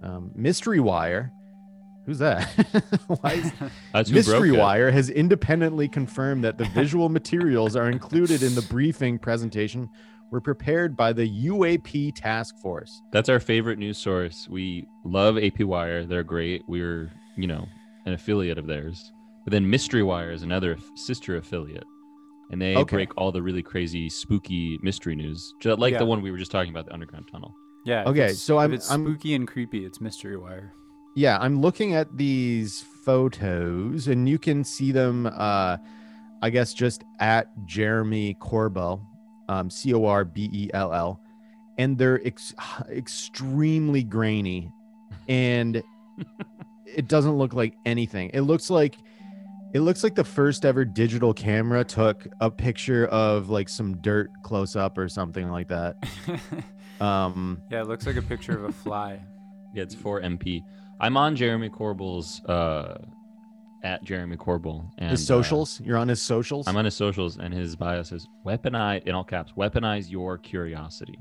[0.00, 0.08] that?
[0.08, 1.32] Um, Mystery Wire.
[2.06, 2.44] Who's that?
[3.06, 3.52] Why is
[3.92, 4.60] That's who Mystery broke it.
[4.60, 9.88] Wire has independently confirmed that the visual materials are included in the briefing presentation
[10.30, 13.00] were prepared by the UAP task force.
[13.12, 14.48] That's our favorite news source.
[14.48, 16.04] We love AP Wire.
[16.06, 16.62] They're great.
[16.68, 17.66] We're, you know,
[18.06, 19.12] an affiliate of theirs.
[19.44, 21.84] But then Mystery Wire is another sister affiliate.
[22.52, 22.96] And they Okay.
[22.96, 25.98] break all the really crazy, spooky mystery news, just like Yeah.
[25.98, 27.54] the one we were just talking about, the underground tunnel.
[27.84, 28.02] Yeah.
[28.02, 29.84] if Okay, it's- so if I'm- it's I'm- spooky and creepy.
[29.84, 30.72] It's Mystery Wire.
[31.16, 35.76] Yeah i'm looking at these photos and you can see them uh
[36.42, 39.00] i guess just at jeremy corbell
[39.48, 41.20] um c-o-r-b-e-l-l
[41.78, 42.54] and they're ex-
[42.90, 44.70] extremely grainy
[45.28, 45.82] and
[46.86, 48.96] it doesn't look like anything it looks like
[49.72, 54.30] it looks like the first ever digital camera took a picture of like some dirt
[54.42, 55.96] close up or something like that
[57.00, 59.20] um yeah, it looks like a picture of a fly.
[59.72, 60.64] Yeah, it's 4MP.
[61.00, 62.98] I'm on Jeremy Corbell's, uh,
[63.82, 64.90] at Jeremy Corbell.
[64.98, 68.02] And, his uh, socials you're on his socials I'm on his socials, and his bio
[68.02, 71.18] says, weaponize, in all caps, weaponize your curiosity.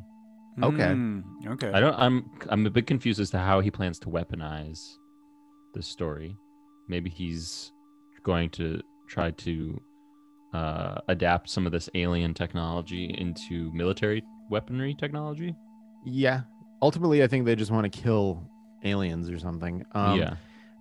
[0.61, 0.87] Okay.
[0.87, 1.71] Mm, okay.
[1.71, 1.95] I don't.
[1.95, 2.29] I'm.
[2.49, 4.95] I'm a bit confused as to how he plans to weaponize
[5.73, 6.35] the story.
[6.89, 7.71] Maybe he's
[8.23, 9.81] going to try to
[10.53, 15.55] uh, adapt some of this alien technology into military weaponry technology.
[16.05, 16.41] Yeah.
[16.81, 18.48] Ultimately, I think they just want to kill
[18.83, 19.85] aliens or something.
[19.93, 20.35] Um, yeah.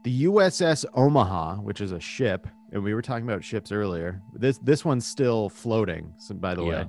[0.05, 4.23] The USS Omaha, which is a ship, and we were talking about ships earlier.
[4.35, 6.13] This this one's still floating.
[6.19, 6.69] So by the Yeah.
[6.85, 6.87] way,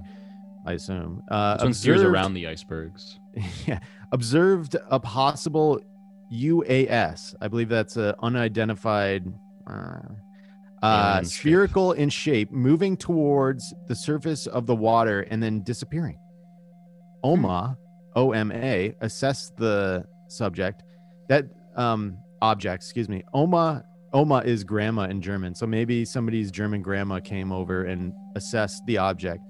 [0.65, 1.23] I assume.
[1.29, 3.19] Uh, This one steers around the icebergs.
[3.65, 3.79] yeah,
[4.11, 5.79] observed a possible
[6.31, 7.33] UAS.
[7.41, 9.25] I believe that's a unidentified.
[9.67, 9.99] Uh,
[10.81, 16.17] uh, spherical in shape, moving towards the surface of the water and then disappearing.
[17.23, 17.77] OMA,
[18.15, 20.83] O M A, assessed the subject.
[21.29, 23.23] That um, object, excuse me.
[23.33, 25.55] OMA, OMA is grandma in German.
[25.55, 29.43] So maybe somebody's German grandma came over and assessed the object,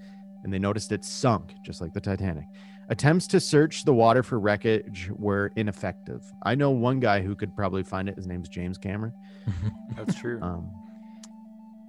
[0.44, 2.46] and they noticed it sunk, just like the Titanic.
[2.90, 6.24] Attempts to search the water for wreckage were ineffective.
[6.44, 8.16] I know one guy who could probably find it.
[8.16, 9.14] His name's James Cameron.
[9.96, 10.40] That's true.
[10.42, 10.72] Um,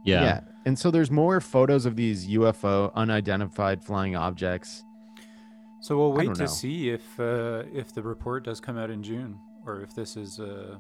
[0.05, 0.23] Yeah.
[0.23, 0.41] yeah.
[0.67, 4.85] And so there's more photos of these UFO unidentified flying objects.
[5.81, 6.47] So we'll wait to know.
[6.47, 10.41] see if uh, if the report does come out in June, or if this is
[10.41, 10.77] uh,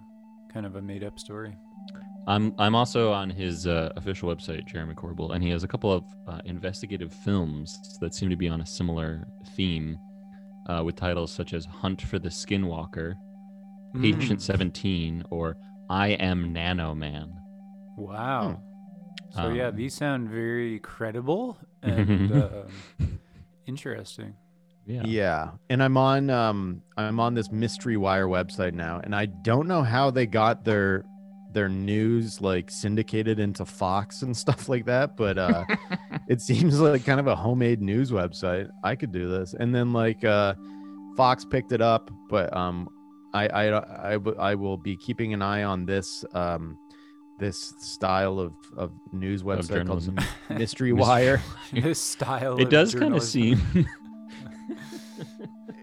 [0.52, 1.56] kind of a made up story.
[2.26, 5.92] I'm I'm also on his uh, official website, Jeremy Corbell, and he has a couple
[5.92, 9.98] of uh, investigative films that seem to be on a similar theme,
[10.68, 13.14] uh, with titles such as "Hunt for the Skinwalker,"
[14.00, 15.56] "Patient 17," or
[15.88, 17.32] "I Am Nano Man."
[17.96, 18.60] Wow.
[19.30, 23.18] So yeah, Um, these sound very credible and um,
[23.66, 24.34] interesting.
[24.90, 25.02] Yeah.
[25.04, 25.50] Yeah.
[25.68, 29.82] And I'm on um I'm on this Mystery Wire website now and I don't know
[29.82, 31.04] how they got their
[31.52, 35.64] their news like syndicated into Fox and stuff like that, but uh
[36.28, 38.68] it seems like kind of a homemade news website.
[38.84, 39.54] I could do this.
[39.58, 40.54] And then like uh
[41.16, 42.88] Fox picked it up, but um
[43.32, 46.76] I I I, w- I will be keeping an eye on this um
[47.40, 50.12] this style of, of news website called.
[50.50, 51.42] Mystery Wire.
[51.72, 52.58] this style.
[52.58, 53.60] It of does kind of seem.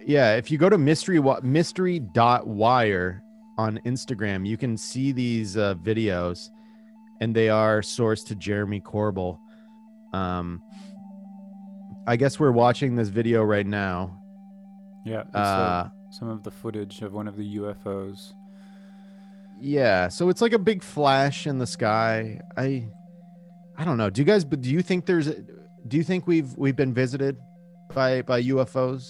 [0.08, 3.22] Yeah, if you go to mystery mystery dot wire
[3.58, 6.50] on Instagram, you can see these uh, videos,
[7.20, 9.38] and they are sourced to Jeremy Corbell.
[10.13, 10.62] Um,
[12.08, 14.22] I guess we're watching this video right now.
[15.06, 15.24] Yeah.
[15.34, 18.32] uh, Uh, some of the footage of one of the UFOs.
[19.60, 22.39] yeah, so it's like a big flash in the sky.
[22.56, 22.88] I,
[23.78, 24.10] I don't know.
[24.10, 24.46] Do you guys?
[24.46, 25.28] But do you think there's?
[25.28, 27.36] Do you think we've we've been visited
[27.93, 29.10] by by UFOs?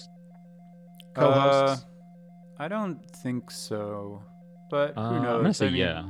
[1.18, 1.84] Co-hosts.
[1.84, 4.22] Uh, I don't think so,
[4.70, 5.36] but Uh, who I'm knows?
[5.38, 6.04] gonna I say mean, yeah.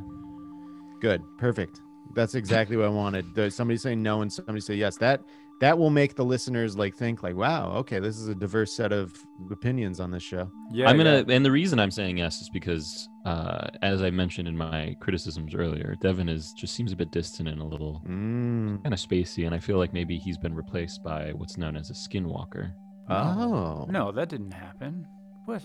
[1.00, 1.80] Good, perfect.
[2.14, 3.24] That's exactly what I wanted.
[3.34, 4.96] There's somebody say no and somebody say yes.
[4.98, 5.20] That
[5.60, 8.92] that will make the listeners like think like, wow, okay, this is a diverse set
[8.92, 9.12] of
[9.50, 10.48] opinions on this show.
[10.72, 11.34] Yeah, I'm gonna, yeah.
[11.34, 15.54] and the reason I'm saying yes is because, uh, as I mentioned in my criticisms
[15.56, 18.82] earlier, Devin is just seems a bit distant and a little Mm.
[18.84, 21.90] kind of spacey, and I feel like maybe he's been replaced by what's known as
[21.90, 22.72] a skinwalker.
[23.08, 25.06] Oh, No, that didn't happen.
[25.46, 25.62] What?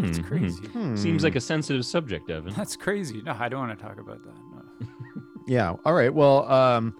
[0.00, 0.66] That's Hmm, crazy.
[0.68, 0.96] Hmm.
[0.96, 2.52] Seems like a sensitive subject, Evan.
[2.54, 3.22] That's crazy.
[3.22, 4.34] No, I don't want to talk about that.
[4.34, 4.88] No.
[5.46, 5.76] Yeah.
[5.86, 6.12] All right.
[6.12, 6.94] Well, um,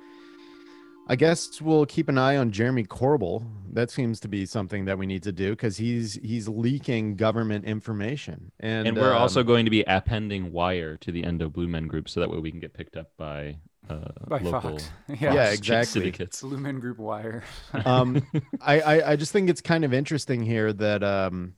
[1.07, 3.47] I guess we'll keep an eye on Jeremy Corbell.
[3.73, 7.67] That seems to be something that we need to do because he's he's leaking government
[7.67, 11.69] information, and, And, we're um, also going to be appending Wire to the Endo Blue
[11.69, 13.57] Men group, so that way we can get picked up by
[13.89, 14.91] uh, By local Fox.
[15.09, 15.35] Fox Yeah.
[15.35, 15.87] Yeah, ch- exactly.
[16.03, 16.43] syndicates.
[16.43, 17.43] Lumen Group Wire.
[17.85, 18.23] um,
[18.61, 21.55] I, I I just think it's kind of interesting here that um,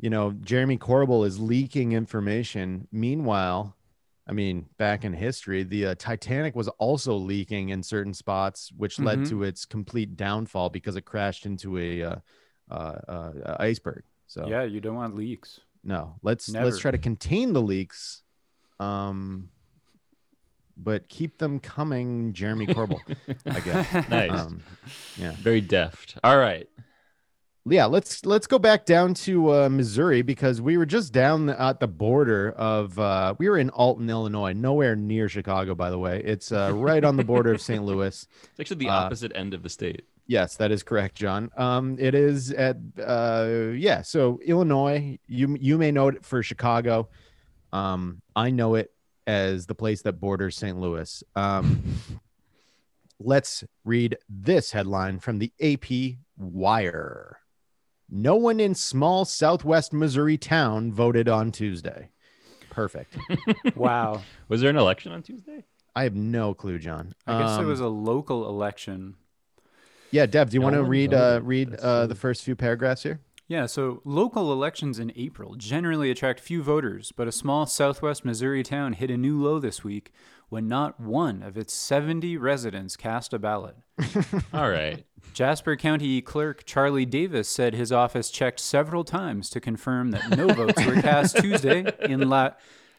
[0.00, 2.88] you know, Jeremy Corbell is leaking information.
[2.92, 3.76] Meanwhile,
[4.26, 8.98] I mean, back in history, the uh, Titanic was also leaking in certain spots, which
[8.98, 9.28] led Mhm.
[9.30, 12.16] to its complete downfall because it crashed into a uh,
[12.70, 14.02] uh, uh, iceberg.
[14.26, 15.60] So Yeah, you don't want leaks.
[15.84, 16.64] no, let's Never.
[16.64, 18.22] let's try to contain the leaks.
[18.80, 19.50] Um,
[20.76, 23.00] but keep them coming, Jeremy Corbell.
[23.46, 24.08] I guess.
[24.10, 24.30] Nice.
[24.32, 24.60] Um,
[25.16, 25.32] yeah.
[25.32, 26.16] Very deft.
[26.24, 26.68] All right.
[27.66, 31.80] yeah let's let's go back down to uh, missouri because we were just down at
[31.80, 36.20] the border of uh, we were in alton illinois nowhere near chicago by the way
[36.26, 39.54] it's uh, right on the border of st louis It's actually the Uh, opposite end
[39.54, 40.02] of the state.
[40.26, 45.78] yes that is correct john um, it is at uh, yeah so illinois you you
[45.78, 47.08] may know it for chicago
[47.72, 48.92] um, i know it
[49.26, 51.82] as the place that borders st louis um,
[53.20, 55.86] let's read this headline from the ap
[56.36, 57.38] wire
[58.10, 62.10] no one in small southwest Missouri town voted on Tuesday.
[62.68, 63.16] Perfect.
[63.74, 64.20] Wow.
[64.48, 65.64] Was there an election on Tuesday?
[65.96, 67.14] I have no clue, John.
[67.26, 69.14] I guess it Um, was a local election.
[70.10, 73.02] Yeah, Deb, do you No want to read uh, read uh, the first few paragraphs
[73.02, 73.20] here?
[73.46, 78.62] Yeah, so local elections in April generally attract few voters, but a small southwest Missouri
[78.62, 80.12] town hit a new low this week
[80.48, 83.76] when not one of its 70 residents cast a ballot.
[84.52, 85.04] All right.
[85.34, 90.48] Jasper County Clerk Charlie Davis said his office checked several times to confirm that no
[90.48, 92.52] votes were cast Tuesday in La,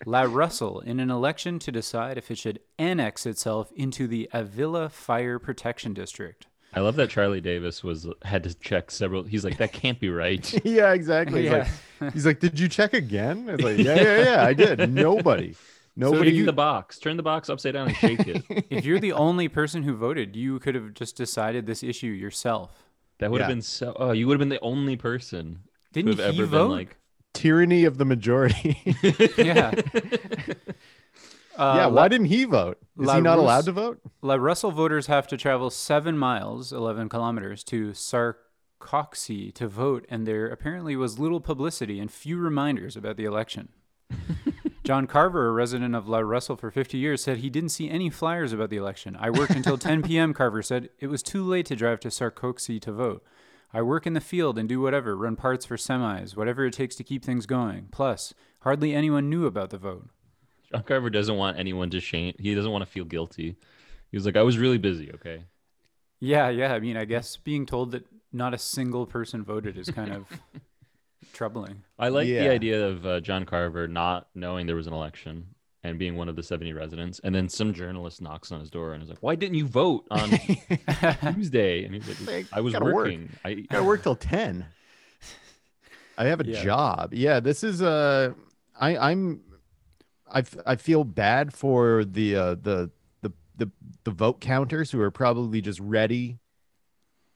[0.05, 4.89] La Russell in an election to decide if it should annex itself into the Avila
[4.89, 6.45] Fire Protection District.
[6.75, 9.23] I love that Charlie Davis was had to check several.
[9.23, 10.51] He's like, that can't be right.
[10.65, 11.43] yeah, exactly.
[11.43, 11.67] He's, Yeah.
[12.01, 13.47] like, he's like, did you check again?
[13.49, 14.91] It's like, yeah, yeah, yeah, I did.
[14.93, 15.55] Nobody.
[15.95, 16.35] Nobody.
[16.35, 16.99] Shake the box.
[16.99, 18.43] Turn the box upside down and shake it.
[18.69, 22.83] If you're the only person who voted, you could have just decided this issue yourself.
[23.19, 23.95] That would have been so.
[23.97, 25.59] Oh, you would have been the only person
[25.93, 26.63] Didn't who have he ever vote?
[26.67, 26.97] been like.
[27.33, 28.77] tyranny of the majority.
[29.37, 29.71] Yeah.
[31.57, 32.77] Uh, yeah, La- why didn't he vote?
[32.99, 34.01] Is La he not Rus- allowed to vote?
[34.21, 40.27] La Russell voters have to travel seven miles, 11 kilometers, to Sarcoxie to vote, and
[40.27, 43.69] there apparently was little publicity and few reminders about the election.
[44.83, 48.09] John Carver, a resident of La Russell for 50 years, said he didn't see any
[48.11, 49.17] flyers about the election.
[49.19, 50.89] I worked until 10 p.m., Carver said.
[50.99, 53.23] It was too late to drive to Sarcoxie to vote.
[53.73, 56.95] I work in the field and do whatever, run parts for semis, whatever it takes
[56.97, 57.87] to keep things going.
[57.91, 60.09] Plus, hardly anyone knew about the vote.
[60.75, 62.33] John Carver doesn't want anyone to shame.
[62.39, 63.55] He doesn't want to feel guilty.
[64.11, 65.11] He was like, I was really busy.
[65.13, 65.43] Okay.
[66.19, 66.73] Yeah, yeah.
[66.73, 70.25] I mean, I guess being told that not a single person voted is kind of
[71.33, 71.83] troubling.
[71.99, 72.43] I like Yeah.
[72.43, 75.47] the idea of uh, John Carver not knowing there was an election
[75.83, 77.19] and being one of the 70 residents.
[77.23, 80.05] And then some journalist knocks on his door and is like, Why didn't you vote
[80.09, 80.29] on
[81.33, 81.85] Tuesday?
[81.85, 82.95] And he's like, Like, I was gotta work.
[82.95, 83.29] working.
[83.43, 84.65] I gotta work till 10
[86.17, 86.63] i have a Yeah.
[86.63, 88.31] job yeah this is uh
[88.79, 89.41] i i'm
[90.35, 92.91] i f- i feel bad for the uh the
[93.23, 93.71] the the,
[94.03, 96.37] the vote counters who are probably just ready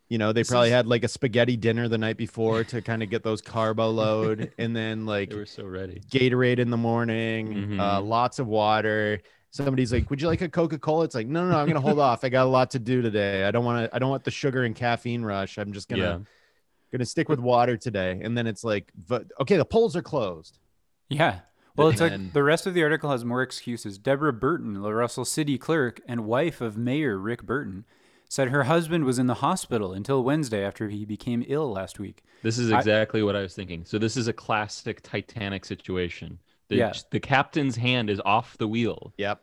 [0.09, 2.81] you know they This probably is- had like a spaghetti dinner the night before to
[2.81, 6.01] kind of get those carbo load and then like They were so ready.
[6.11, 8.07] gatorade in the morning uh Mhm.
[8.07, 11.57] lots of water somebody's like would you like a coca-cola it's like no no no
[11.57, 13.95] i'm gonna hold off i got a lot to do today i don't want to
[13.95, 16.17] i don't want the sugar and caffeine rush i'm just gonna Yeah.
[16.91, 20.59] gonna stick with water today and then it's like vo- okay the polls are closed
[21.09, 21.39] Yeah.
[21.79, 23.97] Well, it's like the rest of the article has more excuses.
[23.97, 27.85] Deborah Burton, La Russell City clerk and wife of Mayor Rick Burton,
[28.27, 32.23] said her husband was in the hospital until Wednesday after he became ill last week.
[32.43, 33.85] This is I- exactly what I was thinking.
[33.85, 36.39] So this is a classic Titanic situation.
[36.67, 36.93] The, Yeah.
[37.09, 39.13] the captain's hand is off the wheel.
[39.17, 39.41] yep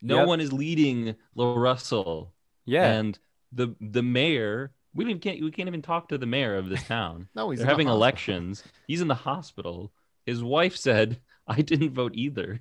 [0.00, 0.26] No Yep.
[0.28, 2.32] one is leading La Russell.
[2.64, 2.92] Yeah.
[2.92, 3.18] And
[3.50, 6.68] the the mayor, we don't even can't we can't even talk to the mayor of
[6.68, 7.28] this town.
[7.34, 7.96] no he's They're in the having hospital.
[8.02, 8.64] elections.
[8.86, 9.90] He's in the hospital.
[10.24, 12.60] His wife said, "I didn't vote either."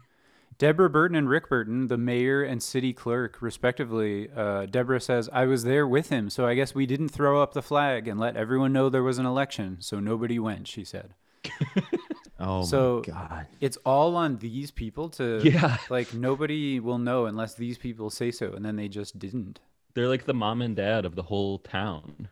[0.58, 4.30] Deborah Burton and Rick Burton, the mayor and city clerk, respectively.
[4.36, 7.54] Uh, Deborah says, I was there with him, so I guess we didn't throw up
[7.54, 11.16] the flag and let everyone know there was an election, so nobody went, she said.
[12.40, 15.78] oh So- my god It's all on these people to, Yeah.
[15.90, 19.60] like, nobody will know unless these people say so, and then they just didn't.
[19.96, 22.28] They're like the mom and dad of the whole town.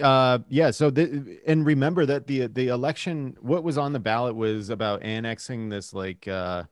[0.00, 4.34] Uh yeah so the, and remember that the the election what was on the ballot
[4.34, 6.62] was about annexing this like uh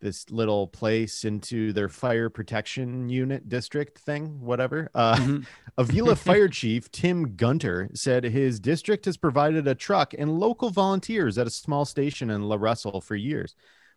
[0.00, 5.46] this little place into their fire protection unit district thing whatever uh Mhm.
[5.78, 11.38] Avila Fire Chief Tim Gunter said his district has provided a truck and local volunteers
[11.38, 13.54] at a small station in La Russell for years.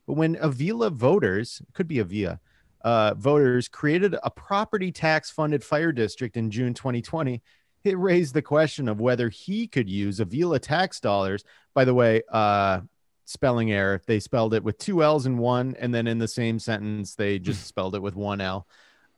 [0.08, 2.39] But when Avila voters, could be Avila,
[2.86, 7.41] uh, voters created a property tax funded fire district in June 2020,
[7.83, 11.43] it raised the question of whether he could use Avila tax dollars.
[11.73, 12.81] By the way, uh,
[13.25, 14.01] spelling error.
[14.05, 17.39] They spelled it with two L's and one, and then in the same sentence, they
[17.49, 18.67] just spelled it with one L.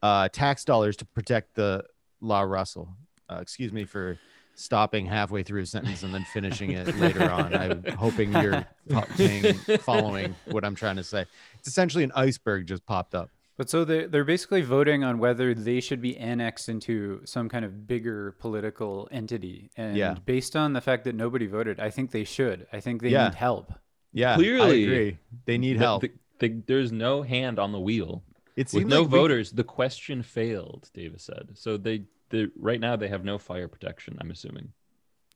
[0.01, 1.84] Uh, tax dollars to protect the
[2.21, 2.95] La Russell.
[3.30, 4.19] Uh, excuse me for
[4.56, 7.54] stopping halfway through a sentence and then finishing it later on.
[7.54, 8.65] I'm hoping you're
[9.17, 11.25] paying, following what I'm trying to say.
[11.60, 13.30] It's essentially an iceberg just popped up.
[13.58, 17.63] But so they're, they're basically voting on whether they should be annexed into some kind
[17.63, 19.72] of bigger political entity.
[19.78, 20.15] And Yeah.
[20.26, 22.68] based on the fact that nobody voted, I think they should.
[22.74, 23.30] I think they Yeah.
[23.30, 23.74] need help.
[24.12, 24.84] Yeah, I Clearly.
[24.84, 25.18] agree.
[25.46, 26.02] They need The- help.
[26.02, 28.24] the- the- there's no hand on the wheel.
[28.58, 30.89] it With no like we- voters, the question failed.
[30.94, 31.50] Davis said.
[31.56, 34.18] So they, they right now they have no fire protection.
[34.22, 34.72] I'm assuming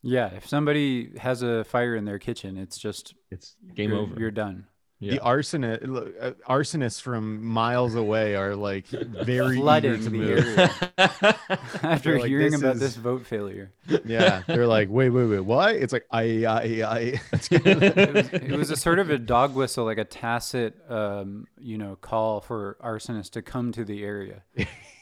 [0.01, 4.15] Yeah, if somebody has a fire in their kitchen, it's just it's game you're, over.
[4.17, 4.67] You're done.
[5.01, 5.13] Yeah.
[5.13, 5.83] The arsonist,
[6.21, 10.45] uh, arsonists from miles away are like very eager Flooding to the move.
[10.57, 10.71] area
[11.83, 13.71] after like, hearing "This about is- this vote failure.
[14.05, 15.75] Yeah, they're like, wait, wait, wait, what?
[15.75, 16.99] It's like, I, I, I.
[17.51, 21.77] It was, it was a sort of a dog whistle, like a tacit, um, you
[21.77, 24.43] know, call for arsonists to come to the area.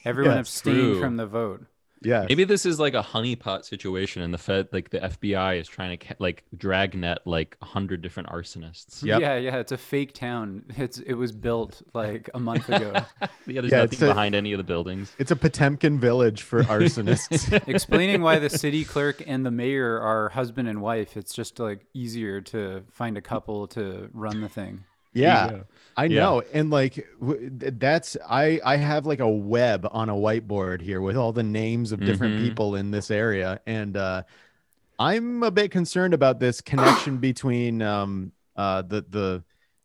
[0.06, 1.00] Everyone Yeah, abstained true.
[1.02, 1.66] from the vote.
[2.04, 5.68] Yeah, Maybe this is like a honeypot situation, and the Fed, like the FBI, is
[5.68, 9.04] trying to ca- like dragnet like a hundred different arsonists.
[9.04, 9.22] Yep.
[9.22, 10.64] Yeah, yeah, it's a fake town.
[10.78, 12.94] It's it was built like a month ago.
[13.48, 15.14] Yeah, there's Yeah, nothing a- behind any of the buildings.
[15.18, 17.52] it's a Potemkin village for arsonists.
[17.68, 21.16] Explaining why the city clerk and the mayor are husband and wife.
[21.16, 24.84] It's just like easier to find a couple to run the thing.
[25.22, 25.60] Yeah.
[26.00, 26.22] I Yeah.
[26.22, 26.44] know.
[26.54, 31.34] And like, that's, I, I have like a web on a whiteboard here with all
[31.34, 32.40] the names of different Mhm.
[32.40, 33.60] people in this area.
[33.66, 34.24] And, uh,
[35.00, 39.44] I'm a bit concerned about this connection between, um, uh, the, the,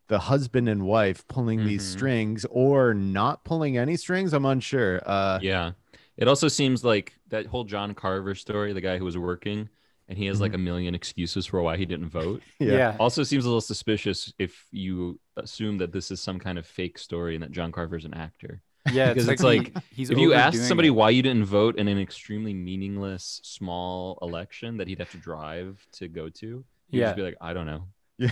[0.08, 1.92] the husband and wife pulling these Mhm.
[1.92, 4.32] strings or not pulling any strings.
[4.34, 5.00] I'm unsure.
[5.06, 5.72] Uh, Yeah.
[6.18, 9.70] It also seems like that whole John Carver story, the guy who was working,
[10.08, 12.42] and he has like a million excuses for why he didn't vote.
[12.58, 12.96] Yeah.
[13.00, 16.98] Also seems a little suspicious if you assume that this is some kind of fake
[16.98, 18.60] story and that John Carver's an actor.
[18.92, 20.92] Yeah, Because it's it's like, like, he- he's if you ask somebody it.
[20.92, 25.86] why you didn't vote in an extremely meaningless small election that he'd have to drive
[25.92, 27.06] to go to, he'd Yeah.
[27.06, 27.84] just be like, I don't know.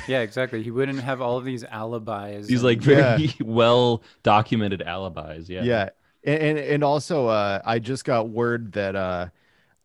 [0.08, 0.62] Yeah, exactly.
[0.62, 2.46] He wouldn't have all of these alibis.
[2.46, 5.48] These like very well documented alibis.
[5.48, 5.62] Yeah.
[5.62, 5.88] Yeah.
[6.24, 9.28] And and, and also uh I just got word that uh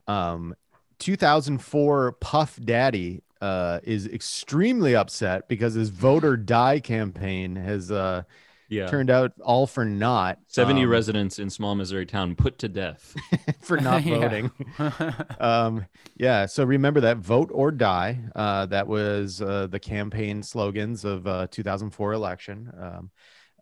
[0.07, 0.55] um
[0.99, 8.23] 2004 Puff Daddy uh is extremely upset because his vote or die campaign has uh
[8.69, 8.87] Yeah.
[8.87, 10.39] turned out all for naught.
[10.47, 13.13] 70 um, residents in small Missouri town put to death.
[13.61, 14.19] for not Yeah.
[14.19, 14.51] voting.
[15.39, 15.85] um,
[16.17, 16.47] yeah.
[16.47, 18.19] So remember that vote or die.
[18.35, 22.71] Uh, that was uh, the campaign slogans of uh, 2004 election.
[22.79, 23.11] Um,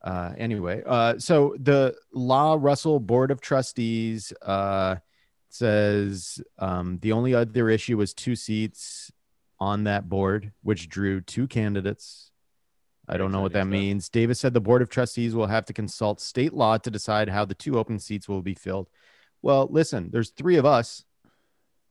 [0.04, 4.98] uh, anyway, uh, so the La Russell Board of Trustees uh,
[5.54, 9.12] says um, the only other issue was two seats
[9.60, 12.32] on that board, which drew two candidates.
[13.08, 14.10] I don't know what that means.
[14.10, 17.44] Davis said the Board of Trustees will have to consult state law to decide how
[17.44, 18.88] the two open seats will be filled.
[19.42, 21.04] Well, listen, there's three of us.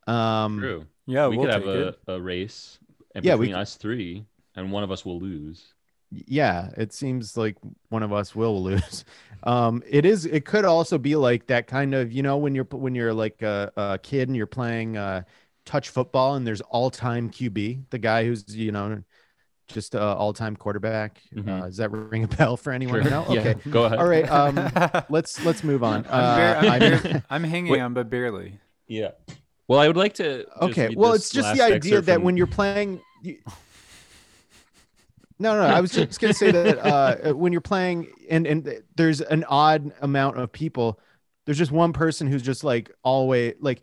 [0.07, 0.87] Um, True.
[1.07, 2.79] yeah, we we'll could have a, a race
[3.15, 4.25] and Yeah, we between us three,
[4.57, 5.75] and one of us will lose.
[6.27, 7.57] Yeah, it seems like
[7.89, 9.05] one of us will lose.
[9.45, 10.25] Um, it is.
[10.27, 13.43] It could also be like that kind of you know when you're when you're like
[13.43, 15.23] a, a kid and you're playing uh,
[15.65, 19.03] touch football and there's all time QB, the guy who's you know
[19.69, 21.21] just uh, all time quarterback.
[21.35, 21.49] Mhm.
[21.49, 23.03] Uh, does that ring a bell for anyone?
[23.03, 23.11] Sure.
[23.11, 23.27] No.
[23.31, 23.71] Yeah, Okay.
[23.71, 23.99] go ahead.
[23.99, 24.29] All right.
[24.31, 26.05] Um, let's let's move on.
[26.09, 27.81] I'm, Uh, I'm, I'm- bare- I'm hanging Wait.
[27.81, 28.59] on, but barely.
[28.87, 29.13] Yeah.
[29.69, 30.45] Well, I would like to.
[30.65, 33.39] okay well it's just the idea excerpt that from- when you're playing you...
[35.43, 38.83] no no i was just going to say that uh when you're playing and and
[38.97, 40.99] there's an odd amount of people
[41.45, 43.83] there's just one person who's just like always like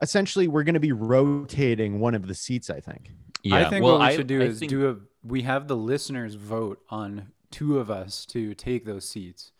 [0.00, 3.10] essentially we're going to be rotating one of the seats i think
[3.42, 3.56] Yeah.
[3.66, 4.96] I think well, what we I- should do I is think- do a.
[5.24, 9.52] We have the listeners vote on two of us to take those seats.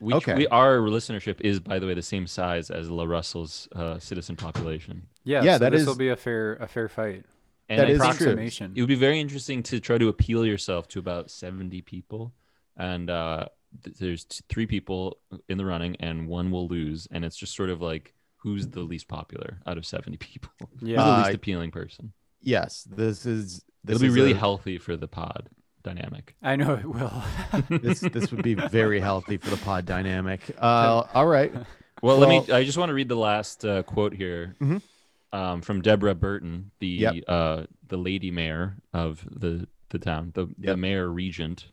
[0.00, 0.34] We, Okay.
[0.34, 4.36] we our listenership is, by the way, the same size as La Russell's uh, citizen
[4.36, 5.06] population.
[5.24, 7.24] Yeah, Yeah, so that this is- will be a fair a fair fight.
[7.68, 8.36] And That is true.
[8.38, 12.32] It would be very interesting to try to appeal yourself to about seventy people,
[12.76, 13.46] and uh,
[13.84, 17.54] th- there's t- three people in the running, and one will lose, and it's just
[17.56, 20.50] sort of like who's the least popular out of seventy people?
[20.82, 20.96] Yeah.
[20.96, 22.12] who's the Uh, least appealing person?
[22.44, 25.48] yes this is this It'll be really a- healthy for the pod
[25.84, 26.34] dynamic.
[26.42, 27.22] I know it will.
[27.80, 31.52] this this would be very healthy for the pod dynamic uh all right
[32.02, 32.52] Well, let me.
[32.52, 34.82] I just want to read the last uh, quote here Mhm.
[35.32, 37.14] Um, from Deborah Burton, the Yep.
[37.28, 41.66] uh, the lady mayor of the the town, the, the mayor regent.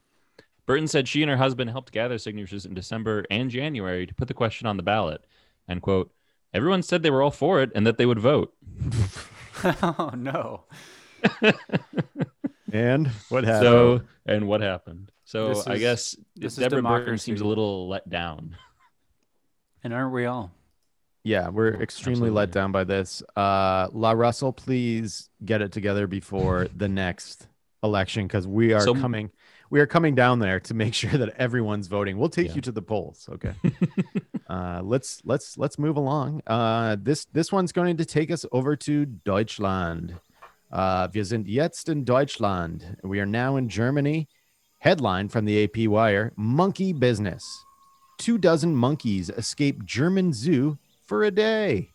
[0.66, 4.28] Burton said she and her husband helped gather signatures in December and January to put
[4.28, 5.26] the question on the ballot.
[5.68, 6.12] And quote,
[6.53, 8.53] everyone said they were all for it and that they would vote.
[9.64, 10.66] oh no.
[12.72, 15.12] and what happened So, and what happened?
[15.24, 18.55] So This I guess this Deborah Burton seems a little let down.
[19.84, 20.51] And aren't we all?
[21.24, 23.22] Yeah, we're extremely let down by this.
[23.36, 27.47] Uh, La Russell, please get it together before the next
[27.84, 29.32] election because we are So- coming.
[29.72, 32.17] We are coming down there to make sure that everyone's voting.
[32.17, 32.55] We'll take Yeah.
[32.55, 33.30] you to the polls.
[33.32, 33.53] Okay.
[34.49, 36.41] uh, let's let's let's move along.
[36.47, 40.15] Uh, this this one's going to take us over to Deutschland.
[40.72, 42.97] Uh, wir sind jetzt in Deutschland.
[43.03, 44.28] We are now in Germany.
[44.80, 47.43] Headline from the AP Wire: Monkey business.
[48.17, 50.80] Two dozen monkeys escape German zoo
[51.10, 51.89] for a day.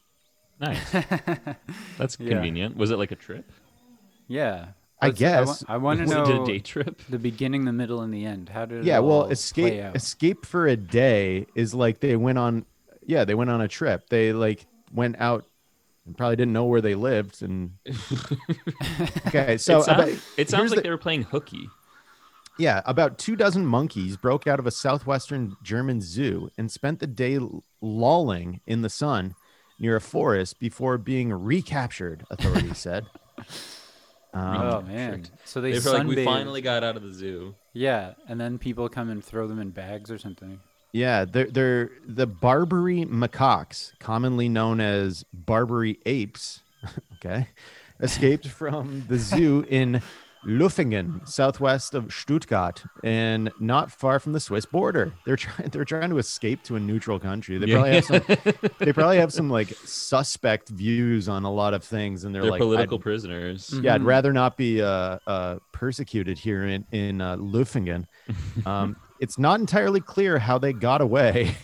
[0.60, 0.90] Nice.
[1.98, 2.30] That's Yeah.
[2.34, 2.76] convenient.
[2.76, 3.50] Was it like a trip?
[4.28, 4.66] Yeah.
[5.00, 5.64] I Let's- guess.
[5.68, 7.00] I want to Was it know a day trip?
[7.08, 8.48] the beginning, the middle, and the end.
[8.50, 9.96] How did it yeah well all play escape out?
[9.96, 12.64] escape for a day is like they went on
[13.06, 15.44] yeah they went on a trip they like went out
[16.06, 17.72] and probably didn't know where they lived and
[19.26, 21.68] okay so it, sound- about, it sounds here's like the- they were playing hooky.
[22.58, 27.06] Yeah about two dozen monkeys broke out of a southwestern german zoo and spent the
[27.06, 27.38] day
[27.80, 29.34] lolling in the sun
[29.78, 33.06] near a forest before being recaptured authorities said
[34.34, 35.26] um, oh man.
[35.44, 37.54] So they, They were like, we finally got out of the zoo.
[37.72, 40.60] Yeah, and then people come and throw them in bags or something.
[40.92, 46.62] Yeah, they're they're the Barbary macaques, commonly known as Barbary apes.
[47.14, 47.48] okay,
[48.00, 50.02] escaped from the zoo in
[50.46, 55.12] Löffingen, southwest of Stuttgart, and not far from the Swiss border.
[55.24, 57.58] They're trying they're trying to escape to a neutral country.
[57.58, 57.74] They Yeah.
[57.76, 62.24] probably have some they probably have some like suspect views on a lot of things,
[62.24, 63.74] and they're, They're like political I'd- prisoners.
[63.82, 64.06] yeah, I'd Mhm.
[64.06, 68.06] rather not be uh, uh, persecuted here in in uh, Löffingen.
[68.66, 71.54] Um, it's not entirely clear how they got away.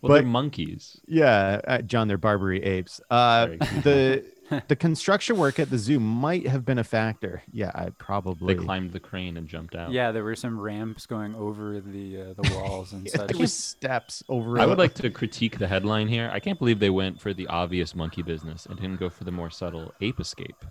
[0.00, 1.00] well, they're monkeys.
[1.06, 3.00] yeah, uh, John, they're Barbary apes.
[3.10, 3.46] Uh,
[3.82, 4.24] the
[4.68, 7.42] the construction work at the zoo might have been a factor.
[7.52, 8.54] Yeah, I probably.
[8.54, 9.90] They climbed the crane and jumped out.
[9.92, 13.28] Yeah, there were some ramps going over the uh, the walls and Yeah, such.
[13.30, 14.58] there was steps over.
[14.58, 16.30] I would like to critique the headline here.
[16.32, 19.32] I can't believe they went for the obvious monkey business and didn't go for the
[19.32, 20.64] more subtle ape escape.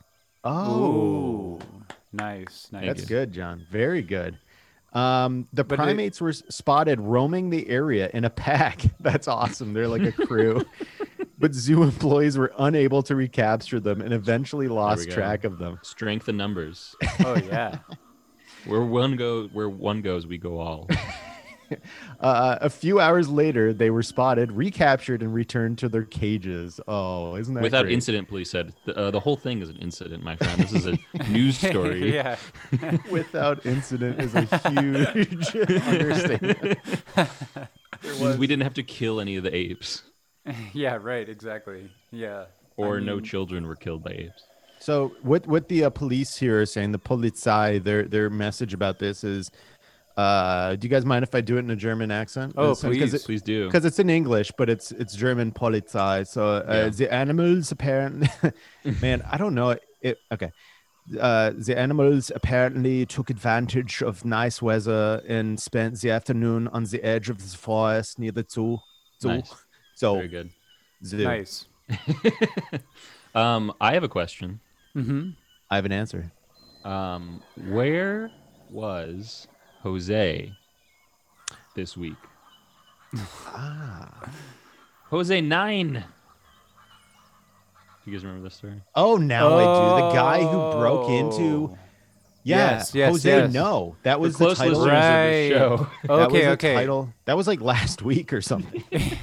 [0.43, 0.81] Oh,
[1.55, 1.59] Ooh,
[2.11, 2.85] nice, nice.
[2.85, 3.65] that's good, John.
[3.71, 4.37] Very good.
[4.93, 8.81] Um, the But it- primates were spotted roaming the area in a pack.
[8.99, 9.73] That's awesome.
[9.73, 10.63] They're like a crew.
[11.43, 15.77] But zoo employees were unable to recapture them and eventually lost track of them.
[15.81, 16.95] Strength in numbers.
[17.25, 17.79] Oh yeah.
[18.65, 20.87] Where one goes, where one goes, we go all.
[22.19, 26.79] Uh, a few hours later, they were spotted, recaptured, and returned to their cages.
[26.87, 27.95] Oh, isn't that Without great?
[27.95, 28.73] incident, police said.
[28.85, 30.59] The, uh, the whole thing is an incident, my friend.
[30.61, 30.97] This is a
[31.29, 32.13] news story.
[32.13, 32.35] yeah.
[33.09, 36.77] Without incident is a huge understatement.
[38.19, 40.03] Means We didn't have to kill any of the apes,
[40.73, 40.97] Yeah.
[41.01, 41.27] Right.
[41.29, 41.89] Exactly.
[42.11, 42.45] Yeah.
[42.77, 44.43] or I no children were killed by apes.
[44.79, 48.99] So what what the uh, police here are saying, the Polizei, their their message about
[48.99, 49.49] this is,
[50.17, 52.53] uh, do you guys mind if I do it in a German accent?
[52.57, 53.13] Oh, It's- 'cause please.
[53.13, 53.65] it- Please do.
[53.67, 56.27] because it's in English, but it's it's German Polizei.
[56.27, 56.89] So uh, Yeah.
[56.89, 58.27] the animals apparently,
[59.01, 59.77] man, I don't know.
[60.01, 60.51] It okay.
[61.19, 67.01] Uh, the animals apparently took advantage of nice weather and spent the afternoon on the
[67.03, 68.79] edge of the forest near the zoo.
[69.21, 69.27] zoo.
[69.29, 69.53] Nice.
[69.95, 70.49] So Very good.
[71.05, 71.23] zoo.
[71.23, 71.65] Nice.
[73.35, 74.59] Um, I have a question.
[74.95, 75.29] Mm-hmm.
[75.71, 76.31] I have an answer.
[76.85, 78.29] Um, where
[78.69, 79.47] was
[79.81, 80.53] Jose
[81.75, 82.13] this week?
[83.47, 84.29] Ah.
[85.09, 86.03] Jose nine.
[88.03, 88.81] Do you guys remember this story?
[88.95, 90.07] Oh, now I do.
[90.09, 91.71] The guy who broke into.
[91.73, 91.77] Oh.
[92.45, 93.29] Yeah, Yes, yes, Jose.
[93.45, 93.53] yes.
[93.53, 94.85] No, that was the, close title.
[94.85, 95.53] Right.
[95.53, 95.87] of the show.
[96.03, 96.41] That was Okay.
[96.41, 96.73] the Okay.
[96.75, 97.13] title.
[97.25, 98.83] That was like last week or something.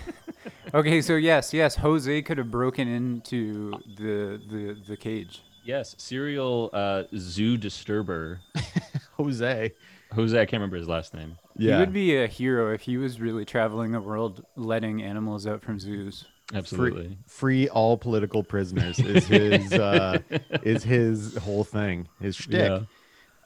[0.72, 1.00] Okay.
[1.00, 5.42] So yes, yes, Jose could have broken into the the the cage.
[5.64, 8.40] Yes, serial uh, zoo disturber.
[9.16, 9.72] Jose.
[10.12, 11.38] Jose, I can't remember his last name.
[11.56, 11.74] Yeah.
[11.74, 15.62] He would be a hero if he was really traveling the world, letting animals out
[15.62, 16.24] from zoos.
[16.52, 17.16] Absolutely.
[17.28, 20.18] free all political prisoners is his uh,
[20.64, 22.70] is his whole thing, his shtick.
[22.70, 22.80] Yeah.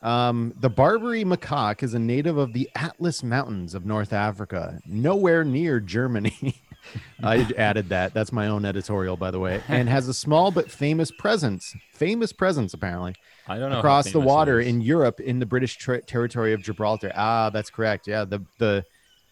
[0.04, 5.44] Um, the Barbary macaque is a native of the Atlas Mountains of North Africa, nowhere
[5.44, 6.62] near Germany.
[7.22, 8.14] I added that.
[8.14, 11.74] That's my own editorial, by the way, and has a small but famous presence.
[11.92, 13.14] Famous presence, apparently,
[13.48, 14.68] I don't know across the water is.
[14.68, 17.12] in Europe in the British ter- territory of Gibraltar.
[17.14, 18.06] Ah, that's correct.
[18.06, 18.84] Yeah, the the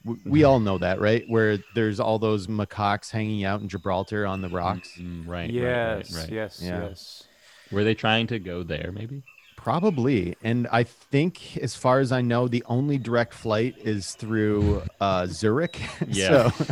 [0.04, 1.24] w- we all know that, right?
[1.28, 4.92] Where there's all those macaques hanging out in Gibraltar on the rocks.
[4.98, 6.12] Mm, right, right, yes.
[6.14, 6.32] right, right.
[6.32, 6.60] Yes.
[6.62, 6.82] Yeah.
[6.88, 7.24] Yes.
[7.70, 8.90] Were they trying to go there?
[8.92, 9.22] Maybe.
[9.56, 10.36] Probably.
[10.42, 15.26] And I think, as far as I know, the only direct flight is through uh,
[15.26, 15.80] Zurich.
[16.08, 16.50] Yeah.
[16.50, 16.64] so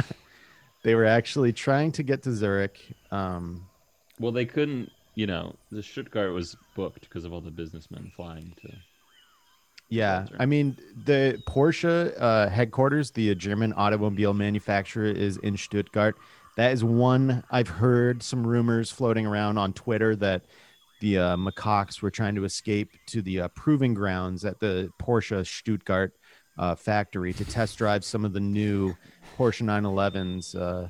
[0.83, 2.81] they were actually trying to get to Zurich.
[3.11, 3.67] Um,
[4.19, 4.91] Well, they couldn't.
[5.15, 8.73] You know, the Stuttgart was booked because of all the businessmen flying to.
[9.89, 10.27] yeah.
[10.39, 16.17] I mean, the Porsche uh, headquarters, the German automobile manufacturer, is in Stuttgart.
[16.57, 20.43] That is one I've heard some rumors floating around on Twitter that
[21.01, 25.47] the uh, macaques were trying to escape to the uh, proving grounds at the Porsche
[25.47, 26.13] Stuttgart
[26.59, 28.95] uh, factory to test drive some of the new
[29.41, 30.55] Porsche 911s.
[30.55, 30.89] Uh,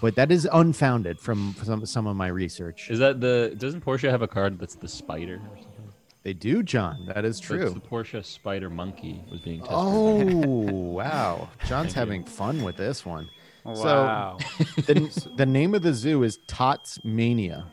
[0.00, 2.90] but that is unfounded from some, some of my research.
[2.90, 3.54] Is that the?
[3.58, 5.92] Doesn't Porsche have a card that's the spider or something?
[6.22, 7.04] They do, John.
[7.14, 7.70] That is So it's true.
[7.70, 9.76] the Porsche Spider Monkey was being tested.
[9.76, 10.24] Oh,
[10.98, 11.50] wow.
[11.66, 13.28] John's having fun with this one.
[13.64, 14.38] Wow.
[14.76, 17.66] the, the name of the zoo is Tatzmania.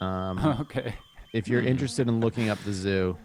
[0.00, 0.94] Um, okay.
[1.32, 3.18] if you're interested in looking up the zoo,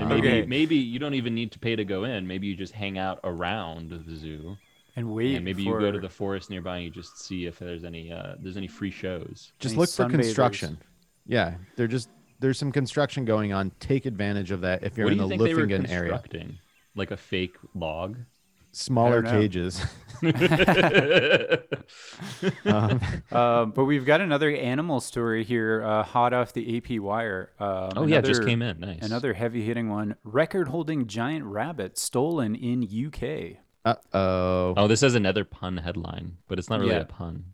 [0.00, 0.46] And maybe Okay.
[0.46, 2.26] maybe you don't even need to pay to go in.
[2.26, 4.56] Maybe you just hang out around the zoo.
[4.96, 5.36] And wait.
[5.36, 5.70] and maybe for...
[5.70, 8.56] you go to the forest nearby and you just see if there's any uh, there's
[8.56, 9.52] any free shows.
[9.58, 10.10] just Any look for sunbathers.
[10.22, 10.78] construction.
[11.26, 12.08] Yeah, they're just
[12.40, 13.72] there's some construction going on.
[13.80, 15.90] Take advantage of that if you're what in do you the think they were Löffingen
[15.90, 16.10] area.
[16.12, 16.58] constructing?
[16.94, 18.16] Like a fake log?
[18.76, 19.80] Smaller cages.
[22.66, 23.00] um,
[23.30, 27.52] Uh, but we've got another animal story here, uh, hot off the AP wire.
[27.58, 28.80] Um, Oh, yeah, it just came in.
[28.80, 29.02] Nice.
[29.02, 33.58] Another heavy-hitting one: record-holding giant rabbit stolen in UK.
[33.84, 34.74] uh oh.
[34.76, 37.00] Oh, this has another pun headline, but it's not really Yeah.
[37.00, 37.52] a pun.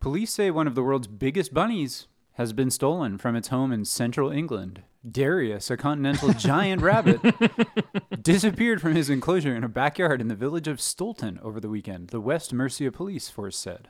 [0.00, 3.84] Police say one of the world's biggest bunnies has been stolen from its home in
[3.84, 4.82] central England.
[5.10, 7.20] Darius, a continental giant rabbit,
[8.22, 12.08] disappeared from his enclosure in a backyard in the village of Stoulton over the weekend,
[12.08, 13.88] the West Mercia Police Force said.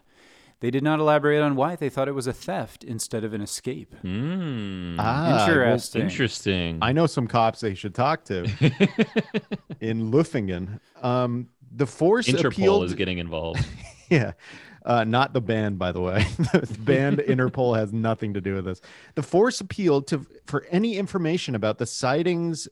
[0.61, 3.43] They did not elaborate on why they thought it was a theft instead of an
[3.43, 3.95] escape.
[4.03, 6.03] Mm, Ah, well, Interesting.
[6.03, 6.79] interesting.
[6.81, 8.45] I know some cops they should talk to
[9.81, 10.81] in Löffingen.
[11.03, 12.85] Um, the force Interpol appealed.
[12.85, 13.67] is getting involved.
[14.11, 14.33] yeah.
[14.87, 16.25] Uh, not the band, by the way.
[16.39, 18.81] the band Interpol has nothing to do with this.
[19.17, 22.69] The force appealed to for any information about the sightings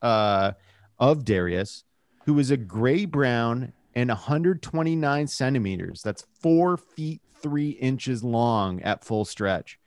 [0.00, 0.52] uh,
[0.98, 1.84] of Darius,
[2.24, 6.00] who is a gray brown and 129 centimeters.
[6.02, 9.78] That's four feet three inches long at full stretch.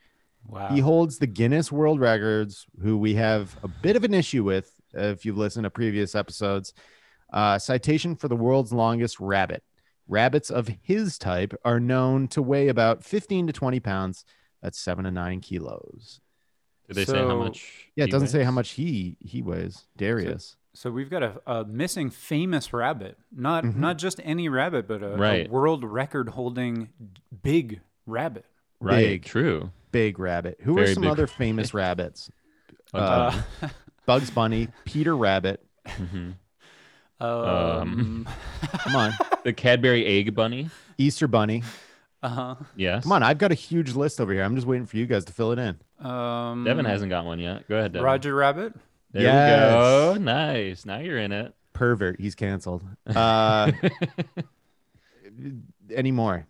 [0.47, 0.69] Wow.
[0.69, 4.71] He holds the Guinness World Records, who we have a bit of an issue with
[4.93, 6.73] if you've listened to previous episodes.
[7.33, 9.63] Uh, citation for the world's longest rabbit.
[10.11, 14.25] Rabbits of his type are known to weigh about 15 to 20 pounds.
[14.61, 16.19] That's seven to nine kilos.
[16.87, 17.87] Did they say how much?
[17.95, 19.85] Yeah, it doesn't say how much he he weighs.
[19.97, 20.57] Darius.
[20.73, 23.17] So we've got a, a missing famous rabbit.
[23.31, 23.75] Not Mhm.
[23.77, 26.89] not just any rabbit, but a, a world record holding
[27.41, 28.45] big rabbit.
[28.81, 29.05] Right.
[29.07, 29.25] Big.
[29.25, 29.71] True.
[29.91, 30.57] Big rabbit.
[30.61, 32.29] Who are some big other famous rabbits?
[32.93, 33.41] Uh,
[34.05, 35.65] Bugs Bunny, Peter Rabbit.
[35.87, 36.33] Mhm.
[37.21, 38.27] Um,
[38.79, 39.13] Come on.
[39.43, 40.69] The Cadbury Egg Bunny.
[40.97, 41.63] Easter Bunny.
[42.23, 42.55] uh-huh.
[42.75, 43.03] Yes.
[43.03, 44.43] Come on, I've got a huge list over here.
[44.43, 45.79] I'm just waiting for you guys to fill it in.
[46.05, 47.67] Um, Devin hasn't got one yet.
[47.67, 48.05] Go ahead, Devin.
[48.05, 48.73] Roger Rabbit.
[49.11, 49.71] There Yes.
[49.71, 50.23] we go.
[50.23, 50.85] Nice.
[50.85, 51.53] Now you're in it.
[51.73, 52.19] Pervert.
[52.19, 52.83] He's canceled.
[53.07, 53.71] Uh,
[55.95, 56.45] any more?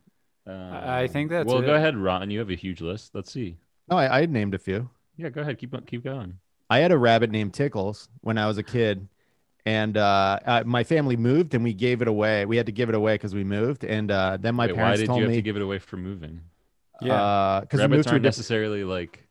[0.48, 2.30] I think that's Well, go ahead, Ron.
[2.30, 3.16] You have a huge list.
[3.16, 3.56] Let's see.
[3.90, 4.90] No, I, I named a few.
[5.18, 5.58] Yeah, go ahead.
[5.58, 6.38] Keep keep going.
[6.70, 9.08] I had a rabbit named Tickles when I was a kid,
[9.66, 12.46] and uh, uh, my family moved, and we gave it away.
[12.46, 14.78] We had to give it away because we moved, and uh, then my Wait, why
[14.78, 16.42] parents did told you have me to give it away for moving?
[17.02, 18.24] Yeah, because we Rabbits moved to a aren't different.
[18.24, 19.28] necessarily like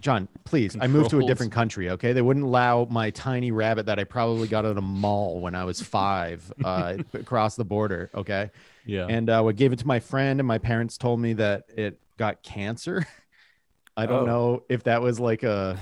[0.00, 1.90] John, please, I moved to a different country.
[1.90, 5.54] Okay, they wouldn't allow my tiny rabbit that I probably got at a mall when
[5.54, 8.10] I was five uh, across the border.
[8.14, 8.50] Okay,
[8.84, 9.06] yeah.
[9.08, 11.98] and uh, we gave it to my friend, and my parents told me that it
[12.18, 13.06] got cancer.
[13.96, 14.26] I don't Oh.
[14.26, 15.78] know if that was like a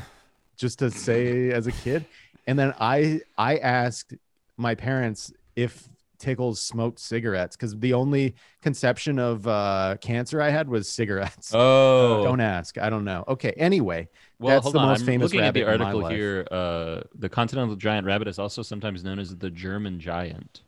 [0.57, 2.05] just to say as a kid.
[2.47, 4.15] And then I I asked
[4.57, 5.89] my parents if
[6.19, 11.51] Tickles smoked cigarettes because the only conception of uh, cancer I had was cigarettes.
[11.55, 12.79] oh, Don't ask.
[12.79, 13.25] I don't know.
[13.27, 13.53] Okay.
[13.57, 14.87] Anyway, well, that's hold the on.
[14.89, 16.47] most I'm famous looking at the rabbit in my article here.
[16.51, 20.63] Uh, the continental giant rabbit is also sometimes known as the German giant.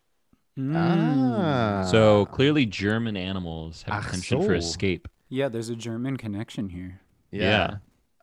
[0.58, 0.74] Mm.
[0.76, 1.84] Ah.
[1.90, 5.08] So clearly, German animals have Ach a penchant for escape.
[5.28, 7.00] Yeah, there's a German connection here.
[7.30, 7.76] Yeah.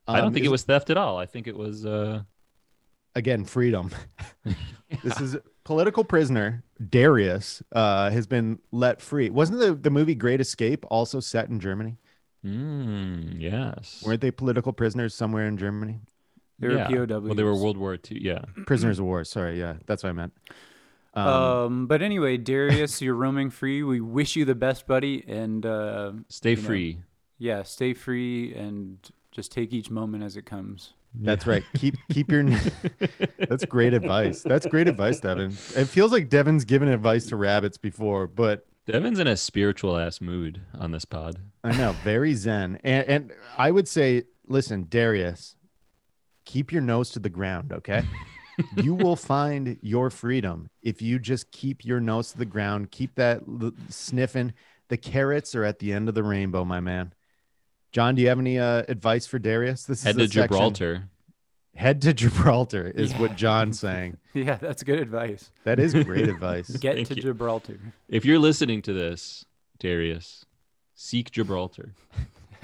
[0.07, 1.17] I don't Um, think is- it was theft at all.
[1.17, 1.85] I think it was.
[1.85, 2.23] Uh,
[3.15, 3.91] again freedom
[5.03, 10.41] this is political prisoner darius uh has been let free wasn't the, the movie great
[10.41, 11.97] escape also set in germany
[12.45, 14.03] mm, yes.
[14.05, 15.99] weren't they political prisoners somewhere in germany
[16.59, 16.87] They were yeah.
[16.87, 17.23] POWs.
[17.23, 18.19] Well, they were World War II.
[18.21, 18.41] Yeah.
[18.65, 20.33] prisoners of war sorry yeah that's what i meant
[21.13, 23.83] um, Um, but anyway, Darius, you're roaming free.
[23.83, 26.99] We wish you the best, buddy, and uh, Stay you know, free.
[27.37, 28.97] yeah, stay free and
[29.29, 30.93] just take each moment as it comes.
[31.13, 32.43] That's right keep keep your
[33.49, 37.77] that's great advice that's great advice devin it feels like devin's given advice to rabbits
[37.77, 41.37] before but Devin's in a spiritual ass mood on this pod.
[41.63, 42.79] I know, very zen.
[42.83, 45.55] And and I would say, listen, Darius,
[46.45, 48.03] keep your nose to the ground, okay?
[48.77, 53.15] you will find your freedom if you just keep your nose to the ground, keep
[53.15, 54.53] that l- sniffing.
[54.89, 57.13] The carrots are at the end of the rainbow, my man.
[57.91, 59.83] John, do you have any uh, advice for Darius?
[59.85, 61.03] This Head is to a section- Gibraltar.
[61.75, 64.17] Head to Gibraltar is what John's saying.
[64.33, 65.51] Yeah, that's good advice.
[65.65, 66.69] That is great advice.
[66.69, 67.21] Get Thank to you.
[67.21, 67.77] Gibraltar.
[68.07, 69.43] If you're listening to this,
[69.77, 70.45] Darius,
[70.95, 71.93] seek Gibraltar.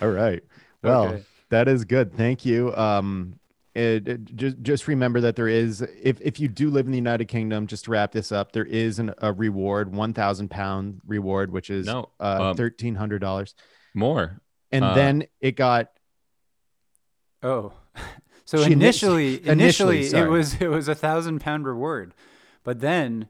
[0.00, 0.44] All right.
[0.84, 1.24] Well, Okay.
[1.48, 2.16] that is good.
[2.16, 2.72] Thank you.
[2.76, 3.39] Um,
[3.74, 6.98] it, it- just just remember that there is if if you do live in the
[6.98, 11.00] United Kingdom, just to wrap this up, there is an, a reward, one thousand pound
[11.06, 13.54] reward, which is No, uh, um, thirteen hundred dollars,
[13.94, 14.40] More.
[14.72, 15.88] and uh, then it got
[17.42, 17.72] Oh,
[18.44, 22.12] so She- initially, initially, initially, it was it was a thousand pound reward,
[22.64, 23.28] but then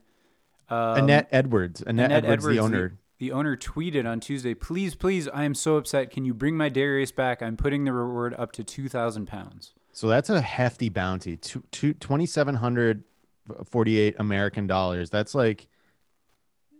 [0.69, 1.81] um, Annette Edwards.
[1.85, 2.97] Annette, Annette Edwards, the Edwards, owner.
[3.19, 6.09] The owner tweeted on Tuesday, "Please, please, I am so upset.
[6.09, 7.43] Can you bring my Darius back?
[7.43, 11.37] I'm putting the reward up to two thousand pounds." So that's a hefty bounty.
[11.37, 15.09] Two, two, 2,748 American dollars.
[15.09, 15.67] That's like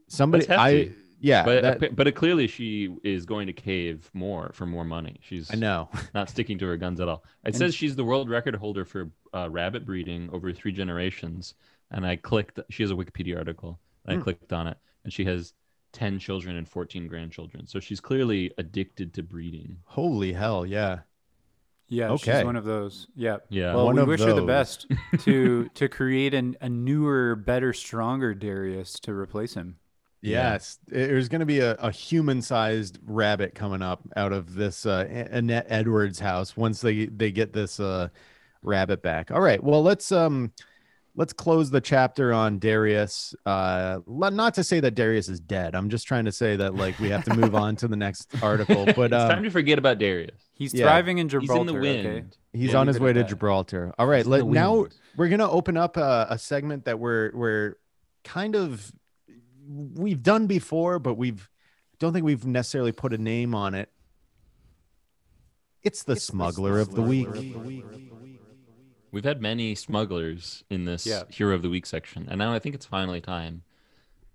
[0.07, 0.45] somebody.
[0.45, 1.43] That's I yeah.
[1.43, 5.20] but that- but clearly she is going to cave more for more money.
[5.22, 5.89] She's I know.
[6.14, 7.24] not sticking to her guns at all.
[7.43, 11.53] It And- says she's the world record holder for uh, rabbit breeding over three generations.
[11.93, 12.59] And I clicked.
[12.70, 13.78] She has a Wikipedia article.
[14.07, 14.22] I Hmm.
[14.22, 15.53] clicked on it, and she has
[15.91, 17.68] ten children and fourteen grandchildren.
[17.68, 19.78] So she's clearly addicted to breeding.
[19.84, 20.99] Holy hell, yeah.
[21.92, 22.38] Yeah, Okay.
[22.38, 23.08] she's one of those.
[23.16, 23.38] Yeah.
[23.50, 23.76] Yeah.
[23.76, 24.88] Well, One we of wish her the best
[25.26, 29.76] to to create an, a newer, better, stronger Darius to replace him.
[30.22, 30.54] Yeah.
[30.54, 35.06] Yes, there's going to be a, a human-sized rabbit coming up out of this uh,
[35.32, 38.08] Annette Edwards house once they they get this uh,
[38.64, 39.30] rabbit back.
[39.32, 40.54] All right, well let's um
[41.22, 43.36] let's close the chapter on Darius.
[43.45, 45.76] Uh, not to say that Darius is dead.
[45.76, 48.34] I'm just trying to say that like we have to move on to the next
[48.41, 48.86] article.
[48.86, 50.49] But it's um, time to forget about Darius.
[50.55, 50.86] He's Yeah.
[50.86, 51.53] thriving in Gibraltar.
[51.53, 52.07] He's in the wind.
[52.07, 52.24] Okay.
[52.53, 53.30] He's We'll on his way to that.
[53.30, 53.93] Gibraltar.
[53.99, 56.97] All right, He's in the let, now we're gonna open up a, a segment that
[56.97, 57.76] we're we're
[58.24, 58.91] kind of
[59.67, 61.47] we've done before, but we've
[61.99, 63.89] don't think we've necessarily put a name on it.
[65.84, 67.28] It's the smuggler of the week.
[69.12, 71.24] We've had many smugglers in this Yeah.
[71.30, 73.64] Hero of the Week section, and now I think it's finally time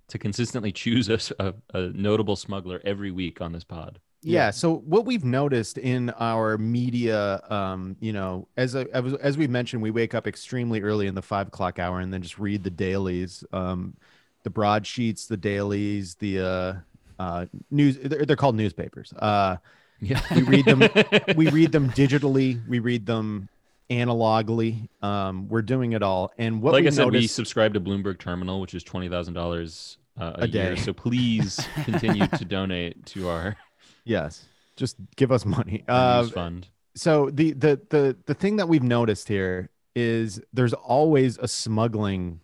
[0.08, 1.54] to consistently choose a
[1.94, 3.98] notable smuggler every week on this pod.
[4.22, 4.50] Yeah.
[4.50, 9.46] So what we've noticed in our media, um, you know, as I, as as we
[9.46, 12.64] mentioned, we wake up extremely early in the five o'clock hour and then just read
[12.64, 13.96] the dailies, um,
[14.42, 16.72] the broadsheets, the dailies, the uh,
[17.18, 17.98] uh, news.
[17.98, 19.12] They're, they're called newspapers.
[19.12, 19.56] Uh,
[20.00, 20.20] Yeah.
[20.34, 20.80] we read them.
[21.36, 22.60] we read them digitally.
[22.68, 23.48] We read them
[23.90, 24.88] analogically.
[25.02, 26.32] Um, we're doing it all.
[26.38, 29.98] And what like I said, we subscribe to Bloomberg Terminal, which is twenty thousand dollars
[30.20, 30.74] uh, a, A year.
[30.74, 30.80] day.
[30.80, 33.56] So please continue to donate to our
[34.04, 34.44] yes,
[34.76, 35.84] just give us money.
[35.88, 36.68] Uh, fund.
[36.94, 42.40] so the the the the thing that we've noticed here is there's always a smuggling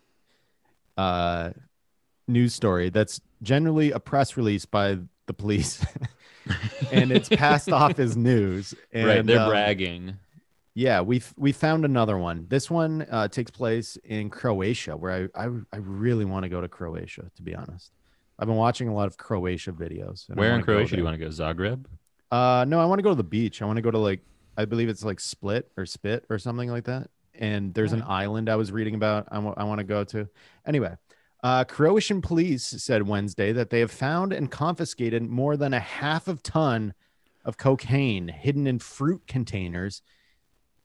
[0.97, 1.51] uh
[2.27, 5.83] news story that's generally a press release by the police
[6.91, 10.17] and it's passed off as news and right, they're um, bragging.
[10.75, 15.45] Yeah we we found another one this one uh takes place in croatia where i
[15.45, 17.91] i, I really want to go to croatia to be honest
[18.39, 21.25] i've been watching a lot of croatia videos Where in Croatia do you want to
[21.25, 21.29] go?
[21.29, 21.85] Zagreb?
[22.31, 23.61] Uh, no, I want to go to the beach.
[23.61, 24.19] I want to go to like,
[24.57, 27.11] I believe it's like Split or Spit or something like that.
[27.35, 29.27] And there's an island I was reading about.
[29.29, 30.27] I want to go to.
[30.65, 30.95] Anyway,
[31.43, 36.27] uh, Croatian police said Wednesday that they have found and confiscated more than a half
[36.27, 36.95] of ton
[37.45, 40.01] of cocaine hidden in fruit containers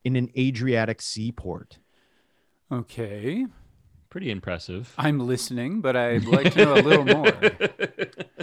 [0.04, 1.78] in an Adriatic seaport.
[2.70, 3.46] Okay.
[4.10, 4.92] Pretty impressive.
[4.96, 7.32] I'm listening, but I'd like to know a little more.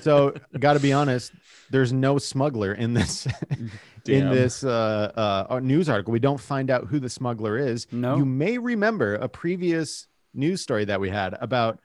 [0.01, 1.31] So, got to be honest,
[1.71, 3.71] there's no smuggler in this in
[4.03, 4.35] Damn.
[4.35, 6.11] this uh, uh, news article.
[6.11, 7.87] We don't find out who the smuggler is.
[7.91, 8.17] No.
[8.17, 11.79] You may remember a previous news story that we had about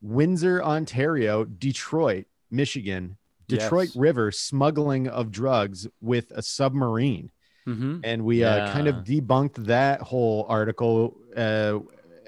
[0.00, 3.18] Windsor, Ontario, Detroit, Michigan,
[3.48, 3.96] Detroit Yes.
[3.96, 7.30] River smuggling of drugs with a submarine.
[7.66, 11.80] Hmm And we uh, kind of debunked that whole article uh,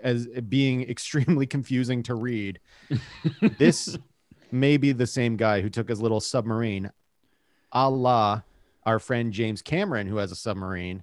[0.02, 2.60] as being extremely confusing to read.
[3.58, 3.96] this
[4.50, 6.90] may be the same guy who took his little submarine,
[7.72, 8.42] a la
[8.84, 11.02] our friend James Cameron, who has a submarine.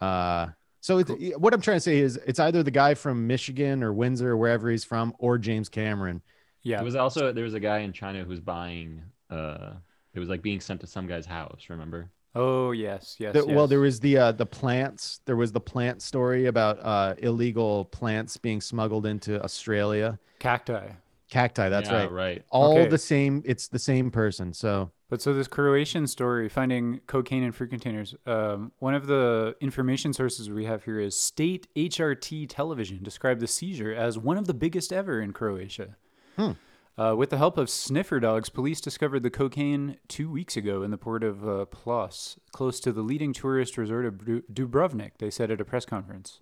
[0.00, 0.46] Uh,
[0.80, 3.92] so it's, what I'm trying to say is it's either the guy from Michigan or
[3.92, 6.22] Windsor or wherever he's from, or James Cameron.
[6.62, 6.80] Yeah.
[6.80, 9.02] It was also there was a guy in China who was buying.
[9.28, 9.72] Uh,
[10.14, 11.64] it was like being sent to some guy's house.
[11.68, 12.10] Remember?
[12.40, 13.34] Oh yes, yes.
[13.34, 15.20] The- Well, there was the uh, the plants.
[15.24, 20.18] There was the plant story about uh, illegal plants being smuggled into Australia.
[20.38, 20.88] cacti.
[21.30, 21.68] Cacti.
[21.68, 22.12] That's Yeah, right.
[22.12, 22.42] Right.
[22.50, 22.88] All Okay.
[22.88, 23.42] the same.
[23.44, 24.52] It's the same person.
[24.54, 28.14] So But so this Croatian story, finding cocaine in fruit containers.
[28.24, 33.46] Um, one of the information sources we have here is state HRT television described the
[33.48, 35.96] seizure as one of the biggest ever in Croatia.
[36.36, 36.52] Hmm.
[36.98, 40.90] Uh, with the help of sniffer dogs, police discovered the cocaine two weeks ago in
[40.90, 44.14] the port of uh, Plos, close to the leading tourist resort of
[44.52, 45.12] Dubrovnik.
[45.18, 46.40] They said at a press conference.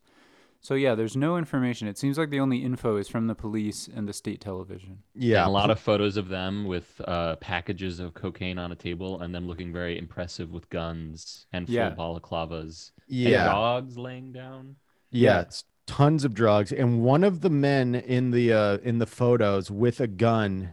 [0.63, 1.87] So yeah, there's no information.
[1.87, 5.01] It seems like the only info is from the police and the state television.
[5.15, 8.75] yeah, And a lot of photos of them with uh, packages of cocaine on a
[8.77, 11.91] table, and them looking very impressive with guns and full Yeah.
[11.95, 12.93] balaclavas.
[13.09, 14.77] and yeah, dogs laying down.
[15.11, 15.43] yeah.
[15.43, 19.71] It's tons of drugs, and one of the men in the uh, in the photos
[19.71, 20.73] with a gun.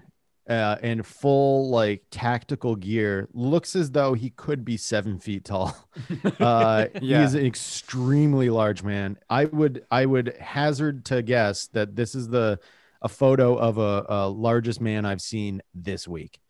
[0.49, 5.73] Uh, and full like tactical gear looks as though he could be seven feet tall.
[6.37, 7.23] Uh, he Yeah.
[7.23, 9.17] is an extremely large man.
[9.29, 12.59] I would I would hazard to guess that this is the
[13.01, 16.41] a photo of a, a largest man I've seen this week.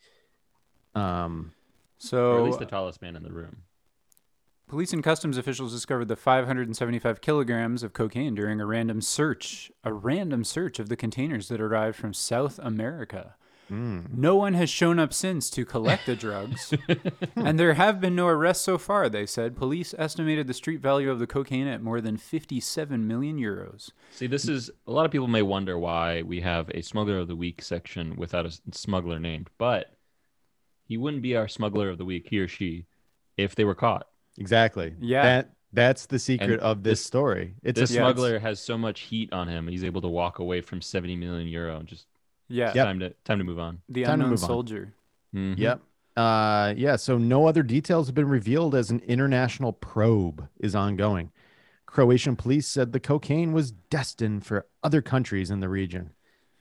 [0.95, 1.53] Um,
[1.99, 3.57] So or at least the tallest man in the room.
[4.74, 9.93] Police and customs officials discovered the 575 kilograms of cocaine during a random search, a
[9.93, 13.36] random search of the containers that arrived from South America.
[13.67, 13.99] Hmm.
[14.11, 16.74] No one has shown up since to collect the drugs,
[17.36, 19.55] and there have been no arrests so far, they said.
[19.55, 23.91] Police estimated the street value of the cocaine at more than 57 million euros.
[24.09, 27.28] See, this is a lot of people may wonder why we have a smuggler of
[27.28, 29.95] the week section without a smuggler named, but
[30.84, 32.88] he wouldn't be our smuggler of the week, he or she,
[33.38, 34.07] if they were caught.
[34.38, 34.93] Exactly.
[34.99, 35.23] Yeah.
[35.23, 37.55] That that's the secret And of this, this- story.
[37.63, 40.07] It's this a yeah, it's- smuggler has so much heat on him, he's able to
[40.07, 42.05] walk away from 70 million euro and just
[42.49, 42.86] Yeah, Yep.
[42.86, 43.81] time to time to move on.
[43.89, 44.47] the Time unknown move on.
[44.47, 44.93] soldier.
[45.34, 45.57] Mhm.
[45.57, 45.81] Yep.
[46.15, 46.95] Uh, yeah.
[46.95, 51.31] So no other details have been revealed as an international probe is ongoing.
[51.88, 56.11] Croatian police said the cocaine was destined for other countries in the region.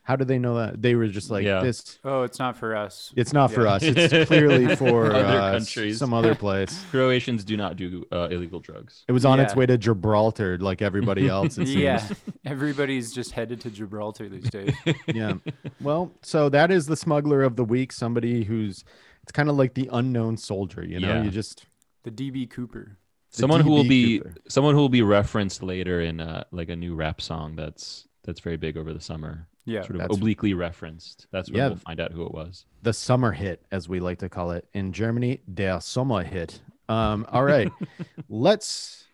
[0.04, 0.82] How did they know that?
[0.82, 1.62] They were just like Yeah.
[1.62, 1.98] this.
[2.04, 3.12] Oh, it's not for us.
[3.16, 3.74] It's not for Yeah.
[3.74, 3.82] us.
[3.84, 5.98] It's clearly for Other uh, countries.
[5.98, 6.84] some other place.
[6.90, 9.04] Croatians do not do uh, illegal drugs.
[9.06, 9.58] It was on its Yeah.
[9.60, 11.56] way to Gibraltar, like everybody else.
[11.56, 11.74] It seems.
[11.76, 12.06] Yeah,
[12.44, 14.74] everybody's just headed to Gibraltar these days.
[15.06, 15.34] yeah.
[15.80, 17.92] Well, so that is the smuggler of the week.
[17.92, 18.84] Somebody who's it's
[19.24, 21.08] It's kind of like the unknown soldier, you know.
[21.08, 21.22] Yeah.
[21.22, 21.66] You just
[22.02, 22.98] The DB Cooper.
[23.30, 24.34] the someone who will DB be Cooper.
[24.48, 28.40] someone who will be referenced later in uh, like a new rap song that's that's
[28.40, 29.46] very big over the summer.
[29.64, 29.82] Yeah.
[29.82, 31.26] Sort of That's- obliquely referenced.
[31.30, 31.68] That's when Yeah.
[31.68, 32.66] we'll find out who it was.
[32.82, 36.60] the summer hit, as we like to call it in Germany, der Sommer hit.
[36.88, 37.70] Um, all right,
[38.28, 39.04] let's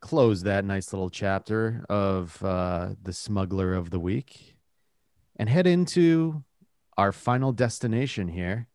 [0.00, 4.56] close that nice little chapter of uh, the smuggler of the week
[5.36, 6.44] and head into
[6.98, 8.68] our final destination here.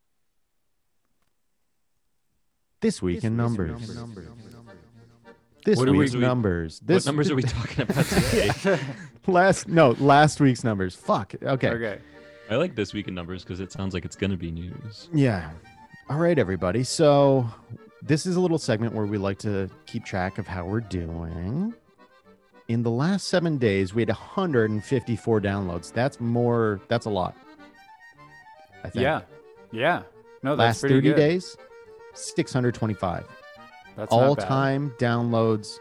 [2.81, 3.79] This week in numbers.
[5.63, 6.79] This What do we- numbers.
[6.79, 8.79] This what numbers are we talking about today?
[9.27, 10.95] last no last week's numbers.
[10.95, 11.35] Fuck.
[11.41, 11.69] Okay.
[11.69, 11.99] Okay.
[12.49, 15.09] I like this week in numbers because it sounds like it's gonna be news.
[15.13, 15.51] Yeah.
[16.09, 16.83] All right, everybody.
[16.83, 17.47] So
[18.01, 21.73] this is a little segment where we like to keep track of how we're doing.
[22.67, 25.93] In the last seven days, we had 154 downloads.
[25.93, 26.81] That's more.
[26.87, 27.35] That's a lot.
[28.83, 29.03] I think.
[29.03, 29.21] Yeah.
[29.71, 30.03] Yeah.
[30.43, 31.15] No, that's Last pretty 30 good.
[31.15, 31.55] days,
[32.13, 33.25] 625.
[33.95, 34.11] That's not bad.
[34.11, 35.77] All-time downloads,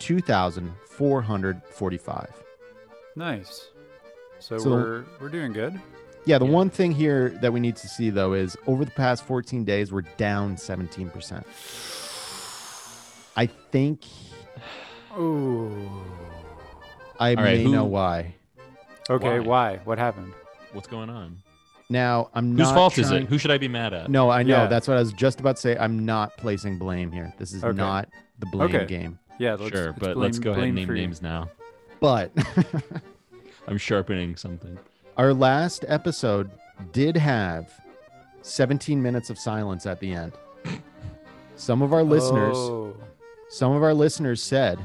[0.00, 2.44] 2,445.
[3.18, 3.68] Nice.
[4.38, 5.80] So, So- we're we're doing good.
[6.24, 6.52] Yeah, the Yeah.
[6.52, 9.90] one thing here that we need to see though is over the past 14 days,
[9.92, 11.44] we're down 17%.
[13.36, 14.02] I think
[15.16, 15.68] Oh.
[17.18, 18.34] I All right, may know who- why.
[19.10, 19.40] Okay.
[19.40, 19.74] Why?
[19.74, 19.80] Why?
[19.84, 20.32] What happened?
[20.72, 21.38] What's going on?
[21.90, 22.58] Now, I'm not.
[22.64, 23.24] Whose not fault is it?
[23.24, 24.10] Who should I be mad at?
[24.10, 24.58] No, I know.
[24.58, 24.66] Yeah.
[24.66, 25.76] That's what I was just about to say.
[25.76, 27.32] I'm not placing blame here.
[27.38, 27.76] This is Okay.
[27.76, 28.08] not
[28.38, 28.84] the blame Okay.
[28.86, 29.18] game.
[29.38, 29.54] Yeah.
[29.54, 31.00] Let's, sure, let's but blame, let's go ahead and name blame-free.
[31.00, 31.48] names now.
[32.00, 32.30] But
[33.68, 34.78] I'm sharpening something.
[35.16, 36.50] our last episode
[36.92, 37.72] did have
[38.42, 40.32] 17 minutes of silence at the end.
[41.56, 42.94] Some of our listeners, Oh.
[43.50, 44.78] some of our listeners said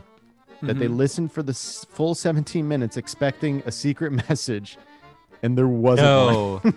[0.64, 0.96] that they Mhm.
[0.98, 4.78] listened for the s- full 17 minutes expecting a secret message
[5.44, 6.58] and there wasn't No.
[6.64, 6.74] one.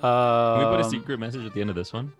[0.00, 2.12] Can we put a secret message at the end of this one?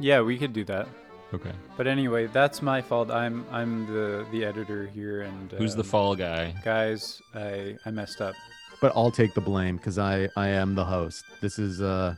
[0.00, 0.88] Yeah, we could do that.
[1.34, 1.52] Okay.
[1.76, 3.10] But anyway, that's my fault.
[3.10, 6.54] I'm I'm the the editor here, and Who's the um, fall guy?
[6.64, 7.20] guys?
[7.34, 8.34] I I messed up.
[8.80, 11.24] but I'll take the blame because I I am the host.
[11.40, 12.14] This is uh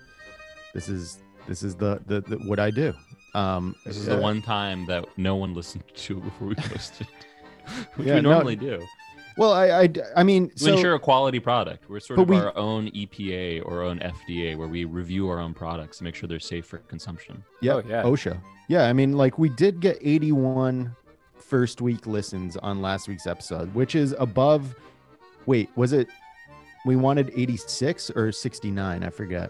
[0.74, 2.92] this is this is the the, the what I do.
[3.34, 7.06] Um, This is the uh, one time that no one listened to before we posted,
[7.96, 8.80] which Yeah, we no- normally do.
[9.40, 9.88] Well, I I,
[10.18, 13.62] I mean, To so ensure a quality product, we're sort of we- our own EPA
[13.64, 16.66] or our own FDA, where we review our own products to make sure they're safe
[16.66, 17.42] for consumption.
[17.62, 18.02] yeah, Oh, yeah.
[18.02, 18.38] OSHA.
[18.68, 20.94] Yeah, I mean, like we did get 81
[21.36, 24.74] first week listens on last week's episode, which is above.
[25.46, 26.08] Wait, was it?
[26.84, 29.02] We wanted 86 or 69?
[29.02, 29.48] I forget.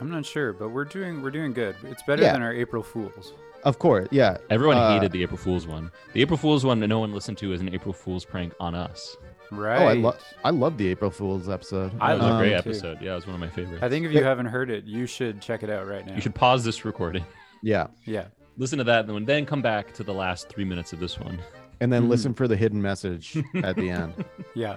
[0.00, 1.76] I'm not sure, but we're doing we're doing good.
[1.84, 2.32] It's better Yeah.
[2.32, 3.32] than our April Fools.
[3.64, 4.38] Of course, yeah.
[4.48, 5.90] Everyone Uh, hated the April Fool's one.
[6.14, 8.74] The April Fool's one that no one listened to is an April Fool's prank on
[8.74, 9.16] us.
[9.50, 9.82] Right.
[9.82, 11.92] Oh, I love I love the April Fool's episode.
[12.00, 12.70] I That was a great it too.
[12.70, 12.98] episode.
[13.02, 13.82] Yeah, it was one of my favorites.
[13.82, 16.14] I think if you haven't heard it, you should check it out right now.
[16.14, 17.24] you should pause this recording,
[17.62, 18.26] Yeah, Yeah.
[18.56, 21.18] listen to that, and then- then come back to the last three minutes of this
[21.18, 21.38] one.
[21.82, 22.08] and then Mhm.
[22.10, 24.12] listen for the hidden message at the end.
[24.54, 24.76] Yeah.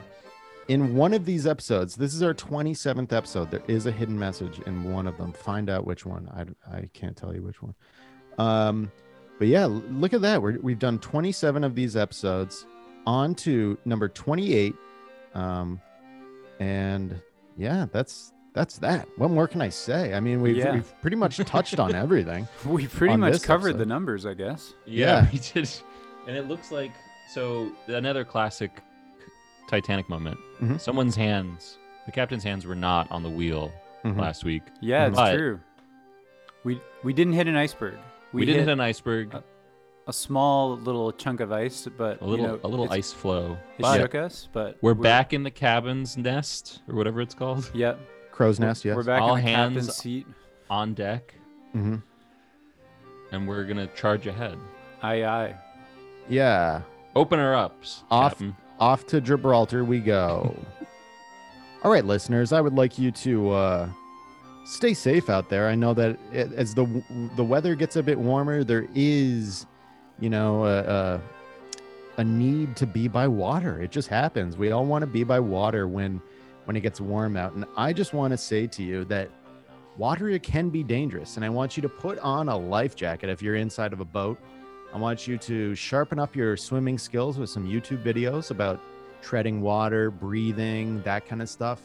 [0.69, 4.59] in one of these episodes this is our 27th episode there is a hidden message
[4.65, 6.45] in one of them find out which one i,
[6.77, 7.75] I can't tell you which one
[8.39, 8.91] um
[9.39, 12.65] but yeah look at that We're, we've done 27 of these episodes
[13.05, 14.73] on to number 28
[15.35, 15.79] um
[16.59, 17.19] and
[17.57, 20.73] yeah that's that's that what more can i say i mean we've, Yeah.
[20.73, 23.77] we've pretty much touched on everything We pretty much covered episode.
[23.79, 24.73] the numbers, I guess.
[24.85, 25.27] Yeah.
[25.31, 25.69] we did.
[26.27, 26.91] And it looks like
[27.33, 28.71] so another classic
[29.69, 30.37] Titanic moment.
[30.61, 30.79] Mhm.
[30.79, 33.71] Someone's hands, the captain's hands, were not on the wheel
[34.05, 34.19] Mhm.
[34.19, 34.61] last week.
[34.81, 35.59] Yeah, it's But true.
[36.63, 37.97] We we didn't hit an iceberg.
[38.33, 39.41] We, didn't hit an iceberg, uh,
[40.07, 43.57] a small little chunk of ice, but a little you know, a little ice floe.
[43.77, 47.69] It But shook us, but we're back in the cabin's nest or whatever it's called,
[47.75, 47.99] Yep.
[48.31, 50.27] crow's nest yes We're back All in the hands- captain's seat.
[50.69, 51.33] on deck,
[51.71, 51.97] hmm
[53.31, 54.57] and we're gonna charge ahead.
[55.01, 55.55] Aye aye.
[56.29, 56.81] yeah
[57.15, 57.75] Open her up,
[58.09, 58.55] Off- Captain.
[58.79, 60.55] off to Gibraltar we go.
[61.83, 63.89] All right, listeners, I would like you to uh,
[64.65, 65.67] stay safe out there.
[65.67, 67.03] I know that as the
[67.35, 69.65] the weather gets a bit warmer, there is,
[70.19, 71.21] you know, a, a,
[72.17, 73.81] a need to be by water.
[73.81, 74.57] It just happens.
[74.57, 76.21] We all want to be by water when
[76.65, 79.29] when it gets warm out, and I just want to say to you that
[79.97, 83.41] water can be dangerous, and I want you to put on a life jacket if
[83.41, 84.39] you're inside of a boat.
[84.93, 88.79] I want you to sharpen up your swimming skills with some YouTube videos about
[89.21, 91.81] treading water, breathing, that kind of stuff.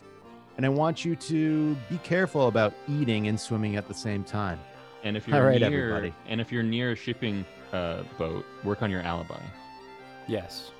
[0.59, 4.59] And I want you to be careful about eating and swimming at the same time.
[5.05, 6.13] And if you're right, near, everybody.
[6.27, 9.41] and if you're near a shipping uh, boat, work on your alibi.
[10.27, 10.73] Yes.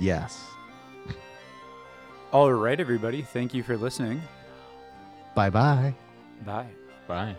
[0.00, 0.42] Yes.
[2.32, 3.22] All right, everybody.
[3.22, 4.22] Thank you for listening.
[5.34, 5.94] Bye bye.
[6.44, 6.66] Bye.
[7.06, 7.36] Bye.